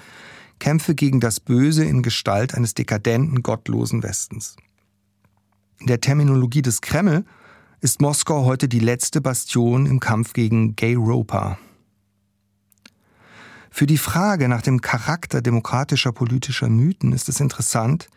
kämpfe 0.58 0.94
gegen 0.94 1.20
das 1.20 1.40
Böse 1.40 1.84
in 1.84 2.02
Gestalt 2.02 2.54
eines 2.54 2.74
dekadenten, 2.74 3.42
gottlosen 3.42 4.02
Westens. 4.02 4.56
In 5.78 5.86
der 5.86 6.00
Terminologie 6.00 6.62
des 6.62 6.80
Kreml 6.80 7.24
ist 7.80 8.00
Moskau 8.00 8.44
heute 8.44 8.68
die 8.68 8.80
letzte 8.80 9.20
Bastion 9.20 9.86
im 9.86 10.00
Kampf 10.00 10.32
gegen 10.32 10.74
Gay 10.76 10.94
Roper. 10.94 11.58
Für 13.70 13.86
die 13.86 13.98
Frage 13.98 14.48
nach 14.48 14.62
dem 14.62 14.80
Charakter 14.80 15.42
demokratischer 15.42 16.12
politischer 16.12 16.70
Mythen 16.70 17.12
ist 17.12 17.28
es 17.28 17.40
interessant, 17.40 18.08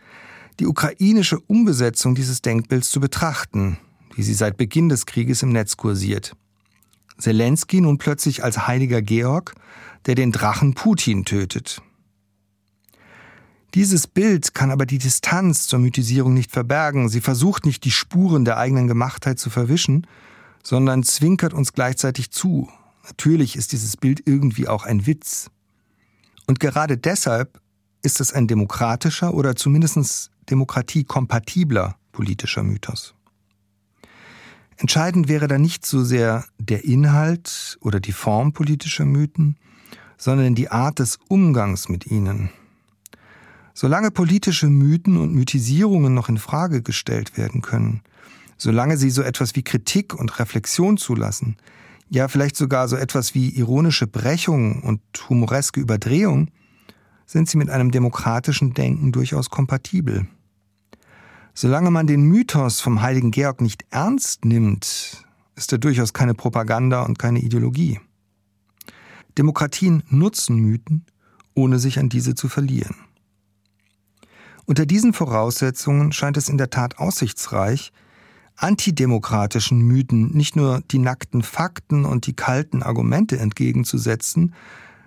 die 0.59 0.67
ukrainische 0.67 1.39
Umbesetzung 1.39 2.15
dieses 2.15 2.41
Denkbilds 2.41 2.89
zu 2.89 3.01
betrachten, 3.01 3.77
wie 4.15 4.23
sie 4.23 4.33
seit 4.33 4.55
Beginn 4.55 4.87
des 4.87 5.05
Krieges 5.05 5.43
im 5.43 5.51
Netz 5.51 5.75
kursiert. 5.75 6.35
Zelensky 7.17 7.81
nun 7.81 7.97
plötzlich 7.97 8.43
als 8.43 8.67
heiliger 8.67 9.01
Georg, 9.01 9.53
der 10.05 10.15
den 10.15 10.31
Drachen 10.31 10.75
Putin 10.75 11.25
tötet. 11.25 11.81
Dieses 13.75 14.07
Bild 14.07 14.53
kann 14.53 14.71
aber 14.71 14.85
die 14.85 14.97
Distanz 14.97 15.67
zur 15.67 15.79
Mythisierung 15.79 16.33
nicht 16.33 16.51
verbergen. 16.51 17.09
Sie 17.09 17.21
versucht 17.21 17.65
nicht, 17.65 17.83
die 17.83 17.91
Spuren 17.91 18.45
der 18.45 18.57
eigenen 18.57 18.87
Gemachtheit 18.87 19.39
zu 19.39 19.49
verwischen, 19.49 20.07
sondern 20.63 21.03
zwinkert 21.03 21.53
uns 21.53 21.73
gleichzeitig 21.73 22.31
zu, 22.31 22.67
Natürlich 23.09 23.55
ist 23.55 23.71
dieses 23.71 23.97
Bild 23.97 24.21
irgendwie 24.25 24.67
auch 24.67 24.85
ein 24.85 25.07
Witz. 25.07 25.49
Und 26.45 26.59
gerade 26.59 26.97
deshalb 26.97 27.59
ist 28.03 28.21
es 28.21 28.31
ein 28.33 28.47
demokratischer 28.47 29.33
oder 29.33 29.55
zumindest 29.55 30.29
demokratiekompatibler 30.49 31.95
politischer 32.11 32.63
Mythos. 32.63 33.15
Entscheidend 34.77 35.27
wäre 35.27 35.47
da 35.47 35.57
nicht 35.57 35.85
so 35.85 36.03
sehr 36.03 36.45
der 36.59 36.85
Inhalt 36.85 37.77
oder 37.81 37.99
die 37.99 38.11
Form 38.11 38.53
politischer 38.53 39.05
Mythen, 39.05 39.57
sondern 40.17 40.53
die 40.53 40.69
Art 40.69 40.99
des 40.99 41.17
Umgangs 41.27 41.89
mit 41.89 42.05
ihnen. 42.05 42.51
Solange 43.81 44.11
politische 44.11 44.67
Mythen 44.67 45.15
und 45.15 45.33
Mythisierungen 45.33 46.13
noch 46.13 46.27
in 46.27 46.37
Frage 46.37 46.81
gestellt 46.81 47.37
werden 47.37 47.61
können, 47.61 48.01
solange 48.57 48.97
sie 48.97 49.09
so 49.09 49.21
etwas 49.21 49.55
wie 49.55 49.63
Kritik 49.63 50.13
und 50.13 50.37
Reflexion 50.37 50.97
zulassen, 50.97 51.55
ja 52.09 52.27
vielleicht 52.27 52.57
sogar 52.57 52.89
so 52.89 52.97
etwas 52.97 53.35
wie 53.35 53.47
ironische 53.47 54.05
Brechung 54.05 54.83
und 54.83 54.99
humoreske 55.29 55.79
Überdrehung, 55.79 56.51
sind 57.25 57.49
sie 57.49 57.55
mit 57.55 57.69
einem 57.69 57.91
demokratischen 57.91 58.73
Denken 58.73 59.13
durchaus 59.13 59.49
kompatibel. 59.49 60.27
Solange 61.53 61.89
man 61.89 62.05
den 62.05 62.23
Mythos 62.23 62.81
vom 62.81 63.01
heiligen 63.01 63.31
Georg 63.31 63.61
nicht 63.61 63.85
ernst 63.91 64.43
nimmt, 64.43 65.25
ist 65.55 65.71
er 65.71 65.77
durchaus 65.77 66.11
keine 66.11 66.33
Propaganda 66.33 67.03
und 67.03 67.17
keine 67.17 67.39
Ideologie. 67.39 68.01
Demokratien 69.37 70.03
nutzen 70.09 70.57
Mythen, 70.57 71.05
ohne 71.53 71.79
sich 71.79 71.97
an 71.97 72.09
diese 72.09 72.35
zu 72.35 72.49
verlieren. 72.49 73.08
Unter 74.69 74.85
diesen 74.85 75.13
Voraussetzungen 75.13 76.11
scheint 76.11 76.37
es 76.37 76.47
in 76.47 76.59
der 76.59 76.69
Tat 76.69 76.99
aussichtsreich, 76.99 77.91
antidemokratischen 78.55 79.79
Mythen 79.81 80.29
nicht 80.37 80.55
nur 80.55 80.83
die 80.91 80.99
nackten 80.99 81.41
Fakten 81.41 82.05
und 82.05 82.27
die 82.27 82.35
kalten 82.35 82.83
Argumente 82.83 83.39
entgegenzusetzen, 83.39 84.53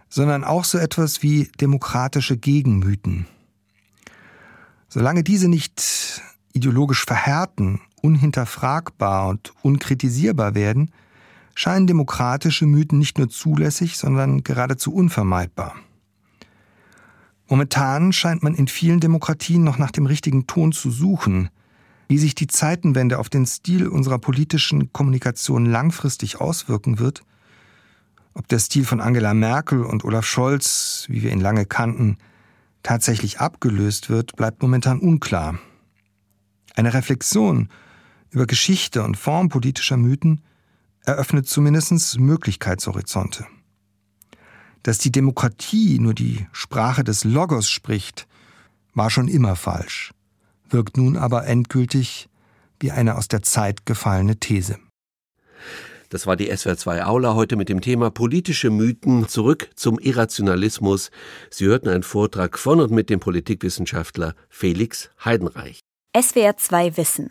sondern 0.09 0.43
auch 0.43 0.65
so 0.65 0.79
etwas 0.79 1.23
wie 1.23 1.49
demokratische 1.61 2.37
Gegenmythen. 2.37 3.29
Solange 4.89 5.23
diese 5.23 5.47
nicht 5.47 6.21
ideologisch 6.53 7.05
verhärten, 7.05 7.81
unhinterfragbar 8.01 9.29
und 9.29 9.53
unkritisierbar 9.63 10.57
werden, 10.57 10.91
scheinen 11.55 11.87
demokratische 11.87 12.67
Mythen 12.67 12.99
nicht 12.99 13.17
nur 13.17 13.29
zulässig, 13.29 13.97
sondern 13.97 14.43
geradezu 14.43 14.93
unvermeidbar. 14.93 15.77
Momentan 17.49 18.13
scheint 18.13 18.43
man 18.43 18.55
in 18.55 18.69
vielen 18.69 19.01
Demokratien 19.01 19.65
noch 19.65 19.79
nach 19.79 19.91
dem 19.91 20.07
richtigen 20.07 20.47
Ton 20.47 20.73
zu 20.73 20.91
suchen– 20.91 21.51
wie 22.13 22.19
sich 22.19 22.35
die 22.35 22.47
Zeitenwende 22.47 23.19
auf 23.19 23.31
den 23.31 23.47
Stil 23.47 23.89
unserer 23.89 24.19
politischen 24.19 24.93
Kommunikation 24.93 25.65
langfristig 25.65 26.43
auswirken 26.43 26.99
wird, 26.99 27.23
ob 28.35 28.49
der 28.49 28.59
Stil 28.59 28.85
von 28.85 29.01
Angela 29.01 29.33
Merkel 29.33 29.83
und 29.83 30.05
Olaf 30.05 30.27
Scholz, 30.27 31.07
wie 31.09 31.23
wir 31.23 31.33
ihn 31.33 31.41
lange 31.41 31.65
kannten, 31.65 32.19
tatsächlich 32.83 33.41
abgelöst 33.41 34.11
wird, 34.11 34.37
bleibt 34.37 34.61
momentan 34.61 35.01
unklar. 35.01 35.59
Eine 36.75 36.93
Reflexion 36.93 37.71
über 38.29 38.47
Geschichte 38.47 39.03
und 39.03 39.17
Form 39.17 39.49
politischer 39.49 39.97
Mythen 39.97 40.43
eröffnet 41.07 41.49
zumindest 41.49 42.19
Möglichkeitshorizonte. 42.19 43.47
Dass 44.83 44.99
die 44.99 45.13
Demokratie 45.13 45.99
nur 45.99 46.15
die 46.15 46.47
Sprache 46.53 47.05
des 47.05 47.25
Logos 47.25 47.71
spricht, 47.71 48.27
war 48.95 49.11
schon 49.11 49.29
immer 49.29 49.57
falsch 49.57 50.13
wirkt 50.73 50.97
nun 50.97 51.17
aber 51.17 51.47
endgültig 51.47 52.29
wie 52.81 52.91
eine 52.91 53.17
aus 53.17 53.29
der 53.29 53.43
Zeit 53.43 53.87
gefallene 53.87 54.37
These. 54.37 54.79
Das 56.09 56.27
war 56.27 56.37
die 56.37 56.53
SWR2 56.53 57.05
Aula 57.05 57.35
heute 57.35 57.57
mit 57.57 57.71
dem 57.71 57.81
Thema 57.81 58.11
politische 58.11 58.71
Mythen 58.71 59.29
zurück 59.29 59.71
zum 59.77 59.99
Irrationalismus. 59.99 61.11
Sie 61.49 61.65
hörten 61.65 61.89
einen 61.89 62.03
Vortrag 62.03 62.59
von 62.59 62.81
und 62.81 62.91
mit 62.91 63.09
dem 63.09 63.21
Politikwissenschaftler 63.21 64.35
Felix 64.51 65.11
Heidenreich. 65.25 65.81
SWR2 66.15 66.99
Wissen. 66.99 67.31